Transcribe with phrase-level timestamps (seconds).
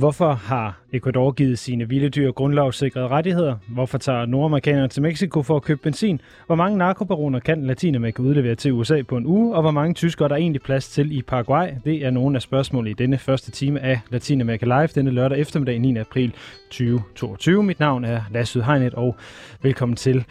[0.00, 3.56] Hvorfor har Ecuador givet sine vilde dyr grundlovssikrede rettigheder?
[3.68, 6.20] Hvorfor tager nordamerikanerne til Mexico for at købe benzin?
[6.46, 9.54] Hvor mange narkobaroner kan Latinamerika udlevere til USA på en uge?
[9.54, 11.68] Og hvor mange tyskere er der egentlig plads til i Paraguay?
[11.84, 15.78] Det er nogle af spørgsmålene i denne første time af Latinamerika Live denne lørdag eftermiddag
[15.78, 15.96] 9.
[15.96, 16.34] april
[16.70, 17.62] 2022.
[17.62, 19.16] Mit navn er Lasse Hegnet, og
[19.62, 20.24] velkommen til.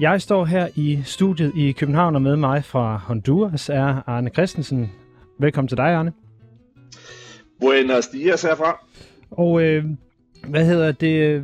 [0.00, 4.92] Jeg står her i studiet i København, og med mig fra Honduras er Arne Christensen.
[5.38, 6.12] Velkommen til dig, Arne.
[7.60, 8.84] Buenos dias herfra.
[9.32, 9.84] Og øh,
[10.48, 11.22] hvad hedder det?
[11.22, 11.42] Øh,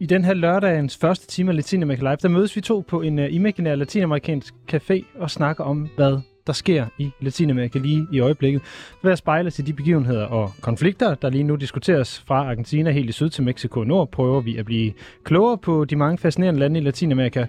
[0.00, 3.18] I den her lørdagens første time af Latinamerika Live, der mødes vi to på en
[3.18, 8.62] uh, imaginær latinamerikansk café og snakker om, hvad der sker i Latinamerika lige i øjeblikket.
[9.02, 13.08] Ved at spejle til de begivenheder og konflikter, der lige nu diskuteres fra Argentina helt
[13.08, 14.92] i syd til Mexico og nord, prøver vi at blive
[15.24, 17.46] klogere på de mange fascinerende lande i Latinamerika,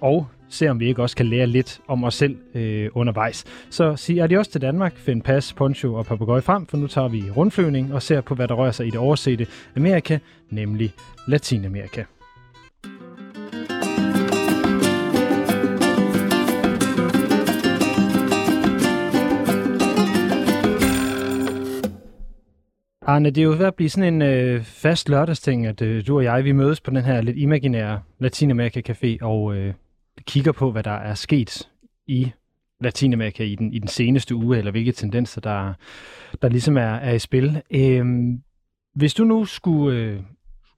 [0.00, 3.44] og se om vi ikke også kan lære lidt om os selv øh, undervejs.
[3.70, 7.30] Så sig adios til Danmark, find pas, poncho og papegøje frem, for nu tager vi
[7.30, 10.18] rundflyvning og ser på, hvad der rører sig i det oversete Amerika,
[10.50, 10.92] nemlig
[11.28, 12.04] Latinamerika.
[23.02, 26.16] Arne, det er jo ved at blive sådan en øh, fast lørdagsting, at øh, du
[26.16, 29.74] og jeg, vi mødes på den her lidt imaginære Latinamerika-café og øh,
[30.26, 31.68] kigger på, hvad der er sket
[32.06, 32.32] i
[32.80, 35.74] Latinamerika i den, i den seneste uge, eller hvilke tendenser, der,
[36.42, 37.62] der ligesom er, er i spil.
[37.70, 38.42] Øhm,
[38.94, 40.20] hvis du nu skulle øh,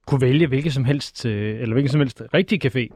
[0.07, 2.87] kunne vælge hvilket som helst, øh, eller hvilket som helst rigtig café,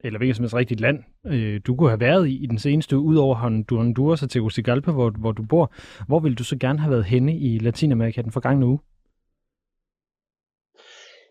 [0.00, 2.98] eller hvilket som helst rigtigt land, øh, du kunne have været i i den seneste
[2.98, 5.72] uge, udover Honduras og Tegucigalpa, hvor, hvor du bor,
[6.06, 8.78] hvor ville du så gerne have været henne i Latinamerika den forgangne uge?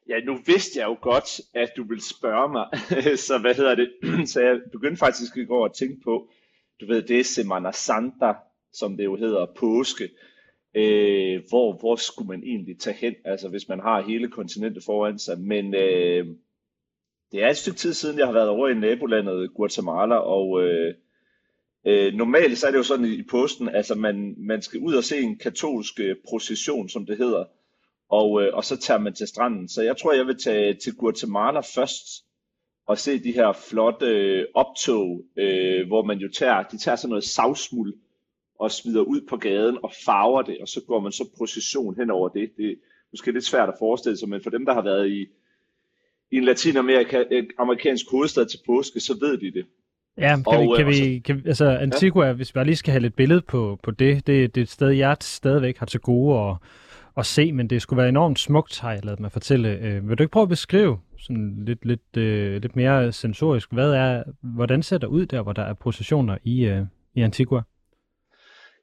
[0.10, 2.68] Ja, nu vidste jeg jo godt, at du ville spørge mig,
[3.28, 3.92] så hvad hedder det?
[4.32, 6.30] så jeg begyndte faktisk i går at tænke på,
[6.82, 8.34] du ved, det er Semana Santa,
[8.74, 10.10] som det jo hedder, påske.
[10.76, 15.20] Øh, hvor, hvor skulle man egentlig tage hen, altså hvis man har hele kontinentet foran
[15.20, 15.40] sig.
[15.40, 16.28] Men øh,
[17.32, 20.94] det er et stykke tid siden, jeg har været over i nabolandet Guatemala, og øh,
[21.88, 25.04] øh, normalt så er det jo sådan i posten, altså man, man skal ud og
[25.04, 27.46] se en katolsk øh, procession, som det hedder,
[28.10, 29.70] og, øh, og så tager man til stranden.
[29.70, 32.26] Så jeg tror, jeg vil tage til Guatemala først
[32.88, 37.10] og se de her flotte øh, optog, øh, hvor man jo tager, de tager sådan
[37.10, 37.94] noget savsmuld
[38.60, 42.10] og smider ud på gaden og farver det, og så går man så procession hen
[42.10, 42.50] over det.
[42.58, 42.76] Det er
[43.12, 45.22] måske lidt svært at forestille sig, men for dem, der har været i,
[46.32, 49.66] i en latinamerikansk hovedstad til påske, så ved de det.
[50.18, 52.34] Ja, kan og, vi, kan øh, vi, kan, altså Antigua, ja.
[52.34, 54.70] hvis vi bare lige skal have lidt billede på, på det, det, det er et
[54.70, 56.58] sted, jeg stadigvæk har til gode og
[57.18, 59.70] at se, men det skulle være enormt smukt, har jeg lavet mig fortælle.
[59.70, 63.94] Øh, vil du ikke prøve at beskrive sådan lidt, lidt, øh, lidt mere sensorisk, hvad
[63.94, 66.82] er, hvordan ser der ud der, hvor der er processioner i, øh,
[67.16, 67.62] i Antigua?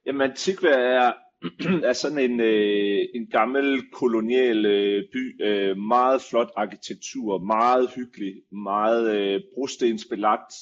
[0.05, 1.11] Jamen Antigua er,
[1.89, 8.33] er sådan en, øh, en gammel kolonial øh, by, øh, meget flot arkitektur, meget hyggelig,
[8.51, 10.53] meget øh, brostensbelagt.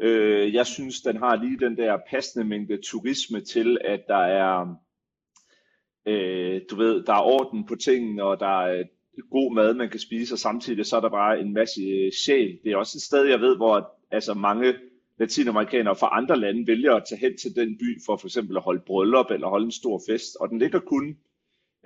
[0.00, 4.74] Øh, jeg synes, den har lige den der passende mængde turisme til, at der er
[6.08, 8.84] øh, du ved, der er orden på tingene, og der er
[9.30, 12.58] god mad, man kan spise, og samtidig så er der bare en masse øh, sjæl.
[12.64, 14.74] Det er også et sted, jeg ved, hvor altså mange
[15.18, 18.62] latinamerikanere fra andre lande vælger at tage hen til den by for for eksempel at
[18.62, 21.16] holde bryllup eller holde en stor fest, og den ligger kun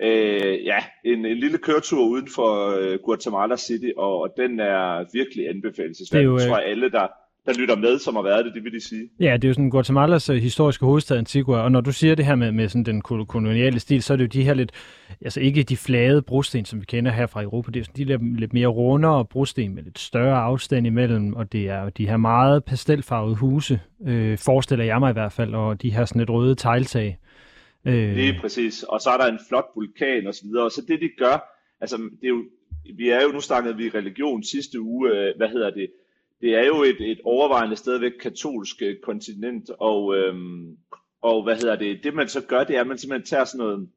[0.01, 5.05] øh, ja, en, en lille køretur uden for øh, Guatemala City, og, og den er
[5.13, 6.27] virkelig anbefalesværdig.
[6.27, 7.07] Det er jo, tror jeg, alle, der,
[7.45, 9.09] der lytter med, som har været det, det vil de sige.
[9.19, 12.25] Ja, det er jo sådan Guatemalas uh, historiske hovedstad Antigua, og når du siger det
[12.25, 14.71] her med, med sådan den koloniale stil, så er det jo de her lidt,
[15.21, 18.03] altså ikke de flade brosten, som vi kender her fra Europa, det er sådan de
[18.03, 22.17] lidt, lidt mere rundere brosten med lidt større afstand imellem, og det er de her
[22.17, 26.29] meget pastelfarvede huse, øh, forestiller jeg mig i hvert fald, og de her sådan lidt
[26.29, 27.17] røde tegltag.
[27.85, 28.15] Øh.
[28.15, 30.81] Det er præcis, og så er der en flot vulkan og så videre, og så
[30.87, 31.37] det de gør,
[31.81, 32.43] altså det er jo,
[32.97, 35.87] vi er jo, nu snakkede vi religion sidste uge, øh, hvad hedder det,
[36.43, 40.77] det er jo et, et overvejende stadigvæk katolsk øh, kontinent, og, øhm,
[41.21, 43.65] og hvad hedder det, det man så gør, det er, at man simpelthen tager sådan
[43.65, 43.89] noget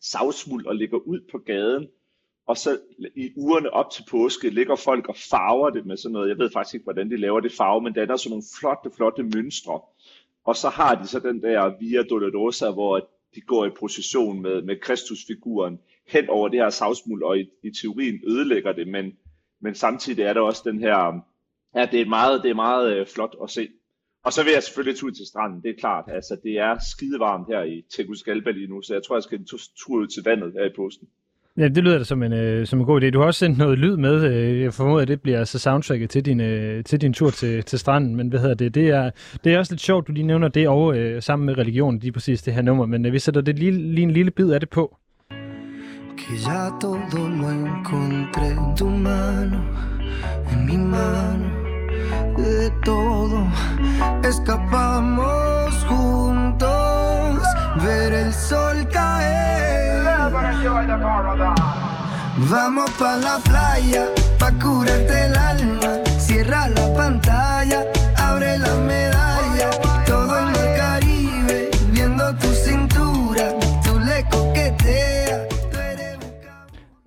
[0.00, 1.88] savsmuld og lægger ud på gaden,
[2.46, 2.78] og så
[3.16, 6.50] i ugerne op til påske ligger folk og farver det med sådan noget, jeg ved
[6.50, 9.80] faktisk ikke, hvordan de laver det farve, men danner sådan nogle flotte, flotte mønstre.
[10.44, 14.62] Og så har de så den der Via Dolorosa, hvor de går i procession med,
[14.62, 19.16] med Kristusfiguren hen over det her savsmuld, og i, i teorien ødelægger det, men,
[19.60, 21.28] men samtidig er der også den her
[21.78, 23.68] Ja, det er meget, det er meget øh, flot at se.
[24.24, 26.04] Og så vil jeg selvfølgelig ud til stranden, det er klart.
[26.08, 29.38] Altså, det er skide varmt her i Tegucigalpa lige nu, så jeg tror, jeg skal
[29.38, 31.08] en tur ud til vandet her i posten.
[31.56, 33.10] Ja, det lyder da som en, øh, som en god idé.
[33.10, 34.24] Du har også sendt noget lyd med.
[34.24, 37.62] Øh, jeg formoder, at det bliver altså soundtracket til din, øh, til din tur til,
[37.62, 38.16] til stranden.
[38.16, 38.74] Men hvad hedder det?
[38.74, 39.10] Det er,
[39.44, 42.12] det er også lidt sjovt, du lige nævner det over øh, sammen med religion, lige
[42.12, 42.86] præcis det her nummer.
[42.86, 44.96] Men øh, vi sætter det lige, lige en lille bid af det på.
[46.18, 49.58] que ya todo lo encontré en tu mano,
[50.50, 51.57] en mi mano,
[52.38, 53.46] de todo.
[54.22, 57.38] Escapamos juntos,
[57.82, 59.48] ver el sol caer.
[62.50, 64.04] Vamos pa la playa,
[64.38, 67.57] pa curarte el alma, cierra la pantalla,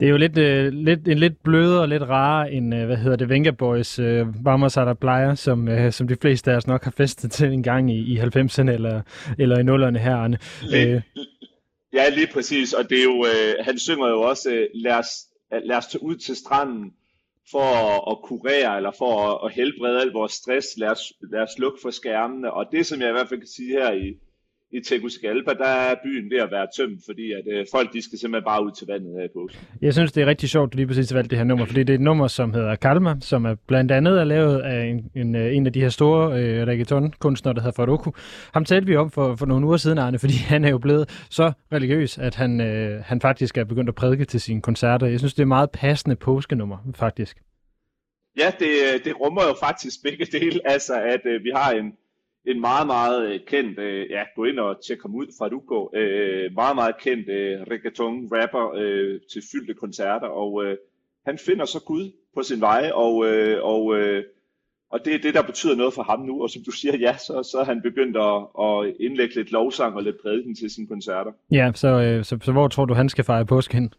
[0.02, 2.98] Det er jo lidt, øh, lidt, en lidt blødere og lidt rarere end, øh, hvad
[2.98, 6.68] hedder det, Venga Boys øh, Vamos a Playa, som, øh, som de fleste af os
[6.68, 9.02] nok har festet til en gang i, i 90'erne eller,
[9.40, 10.38] eller i 0'erne her, Arne.
[10.76, 11.02] Øh,
[11.94, 15.10] Ja, lige præcis, og det er jo, øh, han synger jo også, øh, lad, os,
[15.64, 16.94] lad os tage ud til stranden
[17.52, 21.42] for at, at kurere, eller for at, at helbrede al vores stress, lad os, lad
[21.42, 24.18] os lukke for skærmene, og det som jeg i hvert fald kan sige her i,
[24.74, 28.20] i Tegucigalpa, der er byen ved at være tømt, fordi at øh, folk de skal
[28.20, 29.62] simpelthen bare ud til vandet her i påsken.
[29.82, 31.80] Jeg synes, det er rigtig sjovt, at du lige præcis valgte det her nummer, fordi
[31.84, 35.12] det er et nummer, som hedder Kalma, som er blandt andet er lavet af en,
[35.16, 38.12] en, øh, en af de her store øh, reggaeton-kunstnere, der hedder Faruku.
[38.54, 41.26] Ham talte vi om for, for nogle uger siden, Arne, fordi han er jo blevet
[41.30, 45.08] så religiøs, at han, øh, han faktisk er begyndt at prædike til sine koncerter.
[45.08, 47.38] Jeg synes, det er et meget passende påskenummer, faktisk.
[48.38, 51.94] Ja, det, det rummer jo faktisk begge dele, altså at øh, vi har en,
[52.48, 55.90] en meget, meget øh, kendt, øh, ja, gå ind og tjek ham ud fra Dugo,
[55.96, 60.78] øh, meget, meget kendt øh, reggaeton-rapper øh, til fyldte koncerter, og øh,
[61.26, 64.24] han finder så Gud på sin vej, og, øh, og, øh,
[64.92, 67.18] og det er det, der betyder noget for ham nu, og som du siger, ja,
[67.18, 70.88] så, så er han begyndt at, at indlægge lidt lovsang og lidt prædiken til sine
[70.88, 71.32] koncerter.
[71.52, 73.94] Ja, så, øh, så, så hvor tror du, han skal fejre påske hen?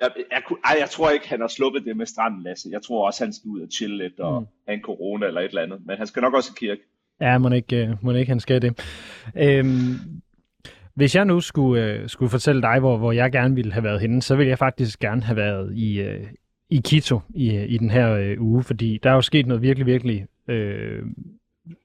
[0.00, 2.68] Jeg, jeg, ej, jeg tror ikke, han har sluppet det med stranden, Lasse.
[2.72, 4.46] Jeg tror også, han skal ud og chille lidt og Mm.
[4.68, 5.86] have en corona eller et eller andet.
[5.86, 6.82] Men han skal nok også i kirke.
[7.20, 8.78] Ja, må ikke, øh, må ikke han skal det.
[9.36, 9.94] Øhm,
[10.94, 14.00] hvis jeg nu skulle, øh, skulle fortælle dig, hvor, hvor jeg gerne ville have været
[14.00, 16.26] henne, så ville jeg faktisk gerne have været i, øh,
[16.70, 19.86] i Quito i, i den her øh, uge, fordi der er jo sket noget virkelig,
[19.86, 21.02] virkelig øh,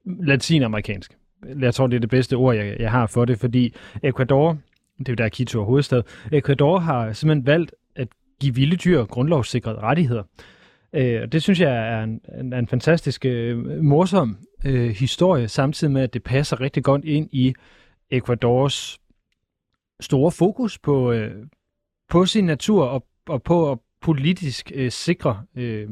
[0.05, 1.17] latinamerikansk.
[1.59, 3.73] Jeg tror, det er det bedste ord, jeg, jeg har for det, fordi
[4.03, 4.57] Ecuador,
[4.99, 6.01] det er jo der Quito er hovedstad,
[6.31, 8.07] Ecuador har simpelthen valgt at
[8.41, 10.23] give vilde dyr grundlovssikrede rettigheder.
[10.93, 15.93] Øh, og det synes jeg er en, en, en fantastisk øh, morsom øh, historie, samtidig
[15.93, 17.53] med, at det passer rigtig godt ind i
[18.11, 18.99] Ecuadors
[19.99, 21.31] store fokus på, øh,
[22.09, 25.89] på sin natur og, og på at politisk øh, sikre øh,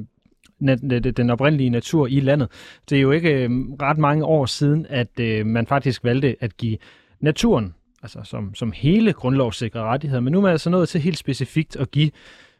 [1.17, 2.51] den oprindelige natur i landet.
[2.89, 3.49] Det er jo ikke øh,
[3.81, 6.77] ret mange år siden, at øh, man faktisk valgte at give
[7.19, 11.17] naturen, altså som, som hele grundlovssikre rettigheder, men nu er man altså nået til helt
[11.17, 12.11] specifikt at give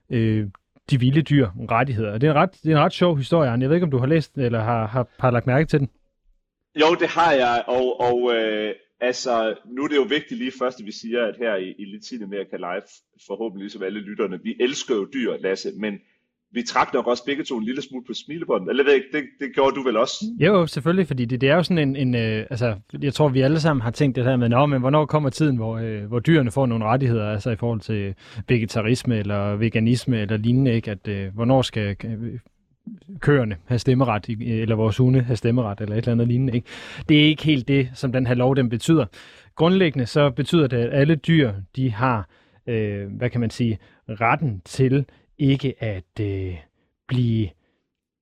[0.09, 0.48] øh,
[0.89, 2.12] de vilde dyr rettigheder.
[2.12, 3.62] Og det er en ret, det er en ret sjov historie, Arne.
[3.62, 5.89] Jeg ved ikke, om du har læst eller har, har, har lagt mærke til den.
[6.81, 10.80] Jo, det har jeg, og, og øh, altså, nu er det jo vigtigt lige først,
[10.80, 12.90] at vi siger, at her i, i Latinamerika Live,
[13.28, 15.94] forhåbentlig som alle lytterne, vi elsker jo dyr, Lasse, men
[16.54, 18.70] vi trak nok også begge to en lille smule på smilebåndet.
[18.70, 20.25] Eller ved ikke, det, det gjorde du vel også?
[20.40, 23.42] Jo, selvfølgelig, fordi det, det er jo sådan en, en øh, altså, jeg tror, vi
[23.42, 26.19] alle sammen har tænkt det her med, Nå, men hvornår kommer tiden, hvor, øh, hvor
[26.19, 28.16] dyrene får nogle rettigheder, altså i forhold til
[28.48, 30.92] vegetarisme eller veganisme eller lignende, ikke?
[30.92, 32.40] At, øh, hvornår skal øh,
[33.19, 36.68] køerne have stemmeret, eller vores hunde have stemmeret, eller et eller andet lignende, ikke?
[37.09, 39.06] Det er ikke helt det, som den her lov, den betyder.
[39.56, 42.30] Grundlæggende så betyder det, at alle dyr, de har,
[42.68, 45.06] øh, hvad kan man sige, retten til
[45.37, 46.56] ikke at øh,
[47.07, 47.49] blive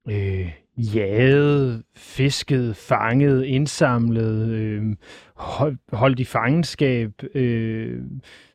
[0.10, 4.84] øh, jaget, fisket, fanget, indsamlet, øh,
[5.36, 8.02] hold, holdt i fangenskab, øh,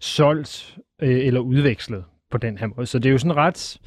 [0.01, 2.87] solgt øh, eller udvekslet på den her måde.
[2.87, 3.79] Så det er jo sådan ret,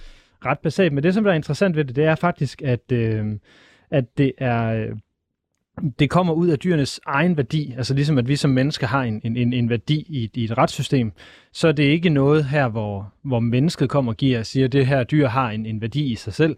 [0.46, 0.94] ret basalt.
[0.94, 3.26] Men det, som der er interessant ved det, det er faktisk, at, øh,
[3.92, 4.74] at det er...
[4.74, 4.90] Øh,
[6.00, 9.22] det kommer ud af dyrenes egen værdi, altså ligesom at vi som mennesker har en,
[9.24, 11.12] en, en, værdi i, i et retssystem,
[11.52, 14.72] så er det ikke noget her, hvor, hvor mennesket kommer og giver og siger, at
[14.72, 16.56] det her dyr har en, en værdi i sig selv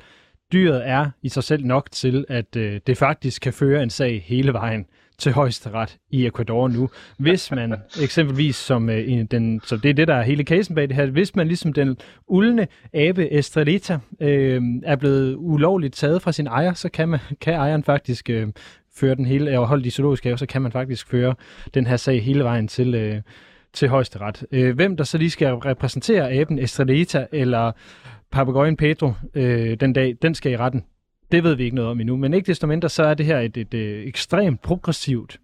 [0.51, 4.23] dyret er i sig selv nok til, at øh, det faktisk kan føre en sag
[4.25, 4.85] hele vejen
[5.21, 6.89] til højesteret i Ecuador nu.
[7.17, 10.75] Hvis man eksempelvis, som øh, en- den, så det er det, der er hele casen
[10.75, 11.97] bag det her, hvis man ligesom den
[12.27, 17.53] uldne abe Estrelita øh, er blevet ulovligt taget fra sin ejer, så kan, man, kan
[17.53, 18.47] ejeren faktisk øh,
[18.95, 21.35] føre den hele, og holde i zoologisk have, så kan man faktisk føre
[21.73, 23.21] den her sag hele vejen til, øh,
[23.73, 24.45] til højesteret.
[24.51, 27.71] Øh, hvem der så lige skal repræsentere aben Estrelita, eller
[28.31, 30.83] papegøjen Pedro øh, den dag, den skal i retten.
[31.31, 33.39] Det ved vi ikke noget om endnu, men ikke desto mindre, så er det her
[33.39, 35.39] et, et, et ekstremt progressivt,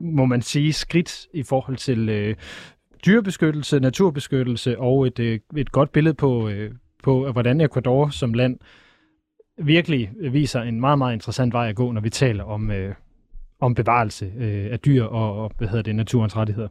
[0.00, 2.36] må man sige, skridt i forhold til øh,
[3.06, 6.70] dyrebeskyttelse, naturbeskyttelse og et, øh, et godt billede på, øh,
[7.02, 8.58] på, øh, hvordan Ecuador som land
[9.58, 12.94] virkelig viser en meget, meget interessant vej at gå, når vi taler om, øh,
[13.60, 16.68] om bevarelse øh, af dyr og, og hvad hedder det, naturens rettigheder.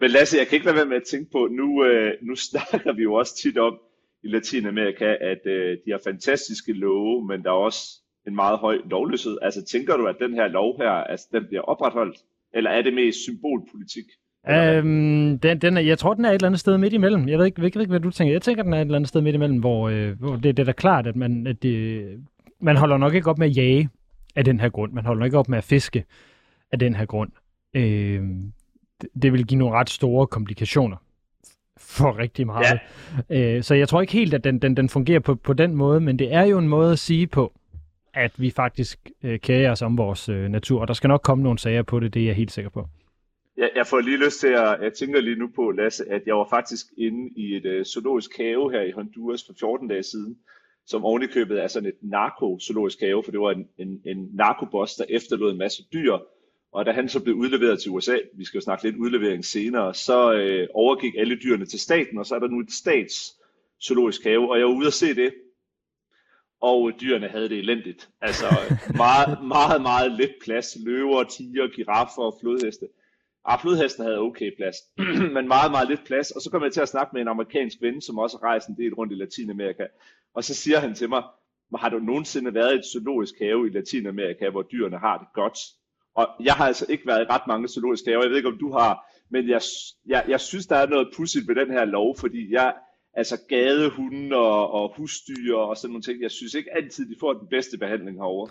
[0.00, 2.92] Men Lasse, jeg kan ikke lade være med at tænke på, nu, øh, nu snakker
[2.92, 3.78] vi jo også tit om
[4.24, 7.80] i Latinamerika, at øh, de har fantastiske love, men der er også
[8.26, 9.38] en meget høj lovløshed.
[9.42, 12.16] Altså tænker du, at den her lov her, altså, den bliver opretholdt?
[12.54, 14.04] Eller er det mest symbolpolitik?
[14.50, 17.28] Øhm, den, den er, jeg tror, den er et eller andet sted midt imellem.
[17.28, 18.32] Jeg ved ikke, ikke, ikke hvad du tænker.
[18.32, 20.58] Jeg tænker, den er et eller andet sted midt imellem, hvor, øh, hvor det, det
[20.58, 22.04] er da klart, at, man, at det,
[22.60, 23.88] man holder nok ikke op med at jage
[24.36, 24.92] af den her grund.
[24.92, 26.04] Man holder nok ikke op med at fiske
[26.72, 27.30] af den her grund.
[27.74, 28.22] Øh,
[29.00, 30.96] det, det vil give nogle ret store komplikationer
[31.76, 32.80] for rigtig meget.
[33.30, 33.56] Ja.
[33.56, 36.00] Øh, så jeg tror ikke helt, at den, den, den fungerer på, på den måde,
[36.00, 37.52] men det er jo en måde at sige på,
[38.14, 41.42] at vi faktisk øh, kærer os om vores øh, natur, og der skal nok komme
[41.42, 42.88] nogle sager på det, det er jeg helt sikker på.
[43.56, 46.36] Jeg, jeg får lige lyst til at, jeg tænker lige nu på, Lasse, at jeg
[46.36, 50.36] var faktisk inde i et øh, zoologisk have her i Honduras for 14 dage siden,
[50.86, 55.04] som ovenikøbet er sådan et narko-zoologisk have, for det var en, en, en narkoboss, der
[55.08, 56.18] efterlod en masse dyr,
[56.74, 59.94] og da han så blev udleveret til USA, vi skal jo snakke lidt udlevering senere,
[59.94, 63.36] så øh, overgik alle dyrene til staten, og så er der nu et stats
[63.84, 65.34] zoologisk have, og jeg var ude at se det,
[66.60, 68.10] og dyrene havde det elendigt.
[68.20, 68.46] Altså
[69.04, 70.76] meget, meget, meget lidt plads.
[70.84, 72.88] Løver, tiger, giraffer og flodheste.
[73.44, 74.76] Ah, flodhesten havde okay plads,
[75.36, 76.30] men meget, meget lidt plads.
[76.30, 78.76] Og så kom jeg til at snakke med en amerikansk ven, som også rejst en
[78.76, 79.86] del rundt i Latinamerika.
[80.34, 81.22] Og så siger han til mig,
[81.76, 85.58] har du nogensinde været i et zoologisk have i Latinamerika, hvor dyrene har det godt?
[86.14, 88.58] Og jeg har altså ikke været i ret mange zoologiske haver, jeg ved ikke om
[88.58, 89.60] du har, men jeg,
[90.06, 92.72] jeg, jeg synes, der er noget pudsigt ved den her lov, fordi jeg,
[93.14, 97.32] altså gadehunde og, og husdyr og sådan nogle ting, jeg synes ikke altid, de får
[97.32, 98.48] den bedste behandling herover.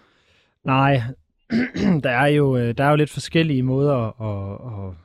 [0.64, 1.02] Nej,
[2.04, 4.96] der er jo øh, der er jo lidt forskellige måder at, at,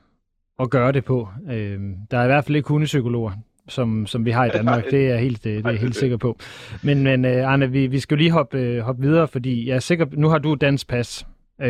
[0.59, 1.27] at gøre det på.
[1.51, 3.31] Øhm, der er i hvert fald ikke hundepsykologer,
[3.67, 4.85] som, som vi har i Danmark.
[4.91, 6.37] Det er jeg helt, det er helt sikker på.
[6.83, 9.79] Men, men uh, Arne, vi, vi skal jo lige hoppe, hoppe videre, fordi jeg er
[9.79, 11.27] sikker, nu har du dansk pas.
[11.59, 11.67] Uh,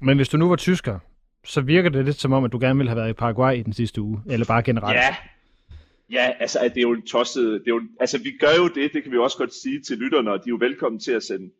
[0.00, 0.98] men hvis du nu var tysker,
[1.44, 3.62] så virker det lidt som om, at du gerne ville have været i Paraguay i
[3.62, 4.96] den sidste uge, eller bare generelt.
[4.96, 5.16] Ja,
[6.10, 8.92] ja altså det er jo en tosset, det er jo, altså vi gør jo det,
[8.92, 11.22] det kan vi også godt sige til lytterne, og de er jo velkommen til at
[11.22, 11.50] sende,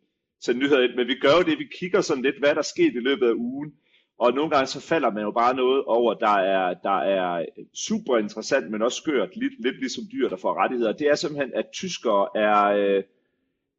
[0.41, 2.93] sende nyheder ind, men vi gør jo det, vi kigger sådan lidt, hvad der sket
[2.95, 3.73] i løbet af ugen,
[4.19, 8.17] og nogle gange så falder man jo bare noget over, der er, der er super
[8.17, 10.93] interessant, men også skørt, lidt, lidt ligesom dyr, der får rettigheder.
[10.93, 13.03] Det er simpelthen, at tyskere er, øh,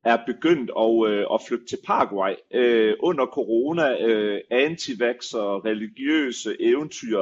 [0.06, 2.34] er begyndt at, øh, at flytte til Paraguay.
[2.54, 7.20] Øh, under corona, øh, antivax og religiøse eventyr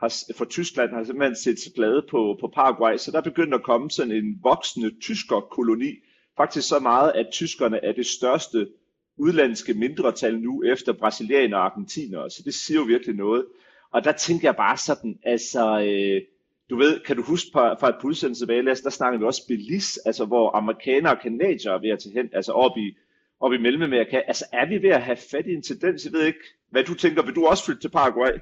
[0.00, 3.54] har, for Tyskland har simpelthen set sig glade på, på Paraguay, så der er begyndt
[3.54, 5.92] at komme sådan en voksende tyskerkoloni.
[6.36, 8.68] Faktisk så meget, at tyskerne er det største
[9.16, 13.44] udlandske mindretal nu efter brasilianere og argentinere, så det siger jo virkelig noget.
[13.92, 16.22] Og der tænker jeg bare sådan, altså, øh,
[16.70, 20.00] du ved, kan du huske fra, fra et pudsende tilbage, der snakker vi også Belize,
[20.06, 22.96] altså hvor amerikanere og kanadier er ved at tage hen, altså op i,
[23.40, 24.20] op i Mellemamerika.
[24.26, 26.04] Altså er vi ved at have fat i en tendens?
[26.04, 26.38] Jeg ved ikke,
[26.70, 27.22] hvad du tænker.
[27.22, 28.32] Vil du også flytte til Paraguay?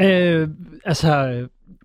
[0.00, 0.48] Øh,
[0.84, 1.10] altså,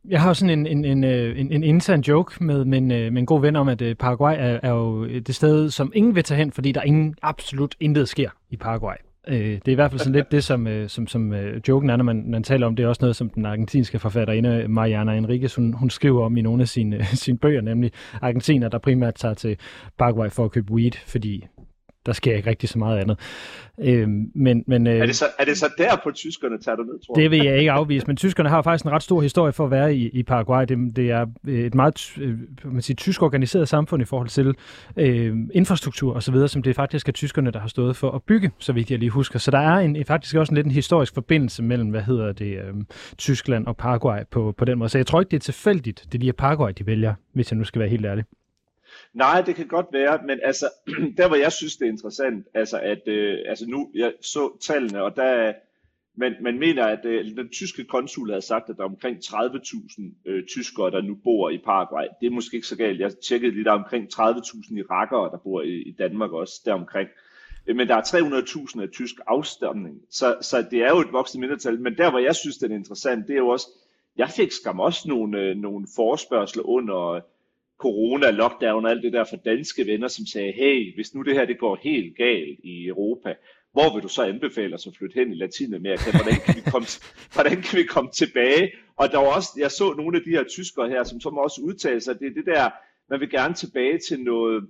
[0.10, 2.92] jeg har jo sådan en, en, en, øh, en, en intern joke med, med, en,
[2.92, 5.92] øh, med en god ven om, at øh, Paraguay er, er jo det sted, som
[5.96, 8.96] ingen vil tage hen, fordi der ingen absolut intet sker i Paraguay.
[9.28, 11.90] Øh, det er i hvert fald sådan lidt det, som, øh, som, som øh, joken
[11.90, 12.84] er, når man, man taler om det.
[12.84, 16.42] er også noget, som den argentinske forfatterinde øh, Mariana Enriquez, hun, hun skriver om i
[16.42, 19.58] nogle af sine, sine bøger, nemlig argentiner, der primært tager til
[19.98, 21.48] Paraguay for at købe weed, fordi
[22.06, 23.20] der sker ikke rigtig så meget andet.
[23.80, 26.84] Øh, men, men, øh, er, det så, er det så der på tyskerne tager du
[26.84, 27.24] ned, tror jeg?
[27.24, 29.72] Det vil jeg ikke afvise, men tyskerne har faktisk en ret stor historie for at
[29.72, 30.66] være i, i Paraguay.
[30.66, 34.56] Det, det er et meget øh, man siger, tysk organiseret samfund i forhold til
[34.98, 38.74] øh, infrastruktur osv., som det faktisk er tyskerne, der har stået for at bygge, så
[38.74, 39.40] vidt jeg lige husker.
[39.40, 42.58] Så der er en, faktisk også en lidt en historisk forbindelse mellem, hvad hedder det,
[42.58, 42.74] øh,
[43.18, 44.90] Tyskland og Paraguay på, på den måde.
[44.90, 47.58] Så jeg tror ikke, det er tilfældigt, det lige er Paraguay, de vælger, hvis jeg
[47.58, 48.24] nu skal være helt ærlig.
[49.14, 50.66] Nej, det kan godt være, men altså,
[51.18, 55.04] der hvor jeg synes, det er interessant, altså at, øh, altså nu, jeg så tallene,
[55.04, 55.54] og der,
[56.18, 60.30] man, man mener, at øh, den tyske konsul havde sagt, at der er omkring 30.000
[60.30, 62.06] øh, tyskere, der nu bor i Paraguay.
[62.22, 63.00] Det er måske ikke så galt.
[63.00, 67.10] Jeg tjekkede lige, der er omkring 30.000 irakere, der bor i, i Danmark også, deromkring.
[67.68, 71.48] Øh, men der er 300.000 af tysk afstamning, så, så det er jo et voksende
[71.48, 71.82] mindretal.
[71.82, 73.68] Men der, hvor jeg synes, det er interessant, det er jo også,
[74.18, 77.22] jeg fik skam også nogle, øh, nogle forspørgseler under
[77.82, 81.34] corona, lockdown og alt det der for danske venner, som sagde, hey, hvis nu det
[81.34, 83.36] her det går helt galt i Europa,
[83.74, 86.12] hvor vil du så anbefale os at flytte hen i Latinamerika?
[86.12, 86.88] Hvordan kan vi komme,
[87.36, 88.72] hvordan kan vi komme tilbage?
[88.96, 91.62] Og der var også, jeg så nogle af de her tyskere her, som, som også
[91.62, 92.70] udtalte sig, det er det der,
[93.10, 94.70] man vil gerne tilbage til noget,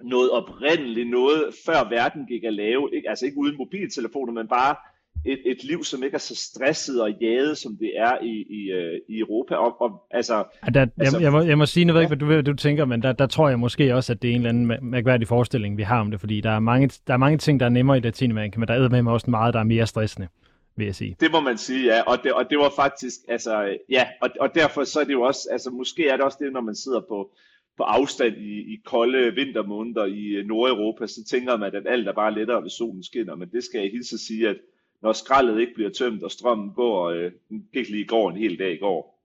[0.00, 3.10] noget oprindeligt, noget før verden gik at lave, ikke?
[3.10, 4.76] altså ikke uden mobiltelefoner, men bare
[5.24, 8.70] et, et liv, som ikke er så stresset og jaget, som det er i, i,
[8.70, 9.54] øh, i Europa.
[9.54, 12.06] Og, og, altså, ja, der, altså, jeg, jeg, må, jeg må sige, nu ved ja.
[12.06, 14.34] ikke, hvad du, du tænker, men der, der tror jeg måske også, at det er
[14.34, 17.18] en eller anden mærkværdig forestilling, vi har om det, fordi der er mange, der er
[17.18, 19.64] mange ting, der er nemmere i Latinamerika, men der er med også meget, der er
[19.64, 20.28] mere stressende.
[20.76, 21.16] vil jeg sige.
[21.20, 22.02] Det må man sige, ja.
[22.02, 25.22] Og det, og det var faktisk, altså, ja, og, og derfor så er det jo
[25.22, 27.30] også, altså måske er det også det, når man sidder på,
[27.76, 32.12] på afstand i, i kolde vintermåneder i øh, Nordeuropa, så tænker man, at alt er
[32.12, 33.36] bare lettere, hvis solen skinner.
[33.36, 34.56] Men det skal jeg hilse sige, at
[35.02, 37.32] når skraldet ikke bliver tømt, og strømmen går, øh,
[37.72, 39.22] gik lige i går en hel dag i går,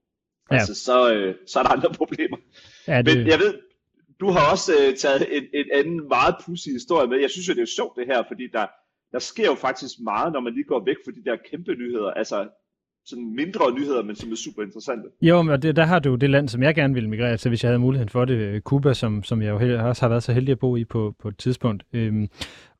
[0.50, 0.56] ja.
[0.56, 2.36] altså, så, øh, så er der andre problemer.
[2.88, 3.18] Ja, det...
[3.18, 3.54] Men jeg ved,
[4.20, 7.20] du har også øh, taget en, en anden meget pudsig historie med.
[7.20, 8.66] Jeg synes jo, det er sjovt det her, fordi der,
[9.12, 12.10] der sker jo faktisk meget, når man lige går væk fra de der kæmpe nyheder.
[12.10, 12.48] Altså,
[13.06, 15.08] sådan mindre nyheder, men som er super interessante.
[15.22, 17.64] Jo, men det, der har du det land, som jeg gerne ville migrere til, hvis
[17.64, 20.52] jeg havde muligheden for det, Cuba, som, som jeg jo også har været så heldig
[20.52, 21.84] at bo i på, på et tidspunkt.
[21.92, 22.28] Øhm,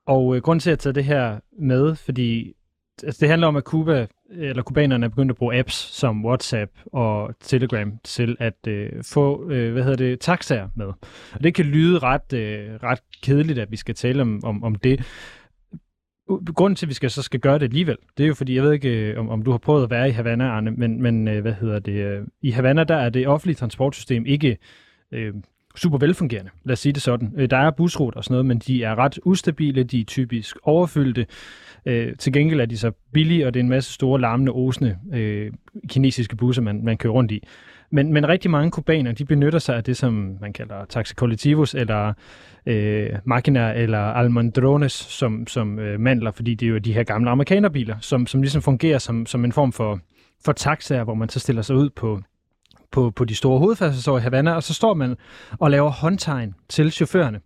[0.06, 2.54] og øh, grunden til at tage det her med, fordi
[3.04, 6.70] altså, det handler om, at Cuba, eller kubanerne er begyndt at bruge apps som WhatsApp
[6.92, 10.86] og Telegram til at øh, få, øh, hvad hedder det, taxaer med.
[11.32, 14.74] Og det kan lyde ret, øh, ret kedeligt, at vi skal tale om, om, om
[14.74, 15.00] det,
[16.54, 18.62] grunden til, at vi skal, så skal gøre det alligevel, det er jo fordi, jeg
[18.62, 21.28] ved ikke, øh, om, om du har prøvet at være i Havana, Arne, men, men
[21.28, 21.92] øh, hvad hedder det?
[21.92, 24.58] Øh, I Havana, der er det offentlige transportsystem ikke
[25.12, 25.34] øh,
[25.78, 27.32] super velfungerende, lad os sige det sådan.
[27.36, 30.56] Øh, der er busruter og sådan noget, men de er ret ustabile, de er typisk
[30.62, 31.26] overfyldte.
[31.86, 34.96] Øh, til gengæld er de så billige, og det er en masse store, larmende, osende
[35.12, 35.52] øh,
[35.88, 37.42] kinesiske busser, man, man kører rundt i.
[37.90, 41.74] Men, men rigtig mange kubaner, de benytter sig af det, som man kalder taxi colectivos,
[41.74, 42.12] eller
[42.66, 47.30] øh, Machina, eller almondrones, som, som øh, mandler, fordi det er jo de her gamle
[47.30, 50.00] amerikanerbiler, som, som ligesom fungerer som, som en form for,
[50.44, 52.20] for taxaer, hvor man så stiller sig ud på,
[52.92, 55.16] på, på de store hovedfærdselsårer i Havana, og så står man
[55.58, 57.40] og laver håndtegn til chaufførerne,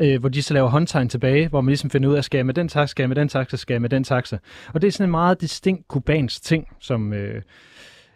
[0.00, 2.46] øh, hvor de så laver håndtegn tilbage, hvor man ligesom finder ud af, skal jeg
[2.46, 4.38] med den taxa, skal jeg med den taxa, skal jeg med den taxa.
[4.74, 7.42] Og det er sådan en meget distinkt kubansk ting, som, øh,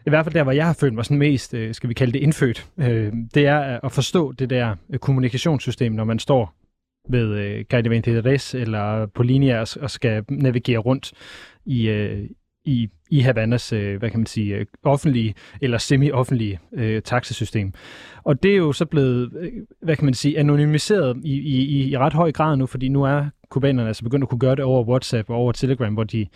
[0.06, 2.12] i hvert fald der, hvor jeg har følt mig sådan mest, øh, skal vi kalde
[2.12, 6.54] det indfødt, øh, det er at forstå det der øh, kommunikationssystem, når man står
[7.08, 11.12] ved øh, Guide 23 eller på linjer og, og skal navigere rundt
[11.66, 12.28] i, øh,
[12.66, 17.72] i, i Havanas, øh, hvad kan man sige, øh, offentlige eller semi-offentlige øh, taxasystem.
[18.24, 19.52] Og det er jo så blevet, øh,
[19.82, 23.24] hvad kan man sige, anonymiseret i, i, i ret høj grad nu, fordi nu er
[23.48, 26.26] kubanerne altså begyndt at kunne gøre det over WhatsApp og over Telegram, hvor de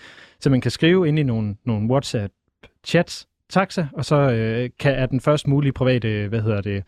[0.40, 5.06] så man kan skrive ind i nogle, nogle WhatsApp-chats, taxa, og så øh, kan, er
[5.06, 6.82] den først mulige private, hvad hedder det,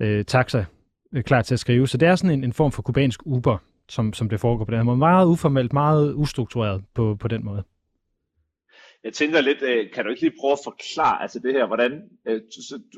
[0.00, 0.64] øh, taxa
[1.12, 1.88] øh, klar til at skrive.
[1.88, 3.56] Så det er sådan en, en form for kubansk Uber,
[3.88, 4.96] som, som det foregår på den her måde.
[4.96, 7.62] Meget uformelt, meget ustruktureret på, på den måde.
[9.04, 12.02] Jeg tænker lidt, øh, kan du ikke lige prøve at forklare altså det her, hvordan,
[12.28, 12.40] øh,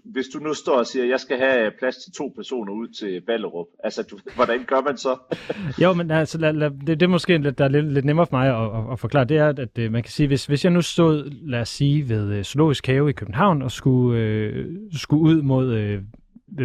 [0.05, 2.73] hvis du nu står og siger, at jeg skal have øh, plads til to personer
[2.73, 5.19] ud til Ballerup, altså du, hvordan gør man så?
[5.83, 8.27] jo, men altså, lad, lad, det, det er måske lidt, der er lidt, lidt nemmere
[8.27, 10.47] for mig at, at, at forklare, det er, at, at øh, man kan sige, hvis,
[10.47, 14.21] hvis jeg nu stod, lad os sige, ved øh, Zoologisk Have i København og skulle,
[14.21, 16.03] øh, skulle ud mod øh,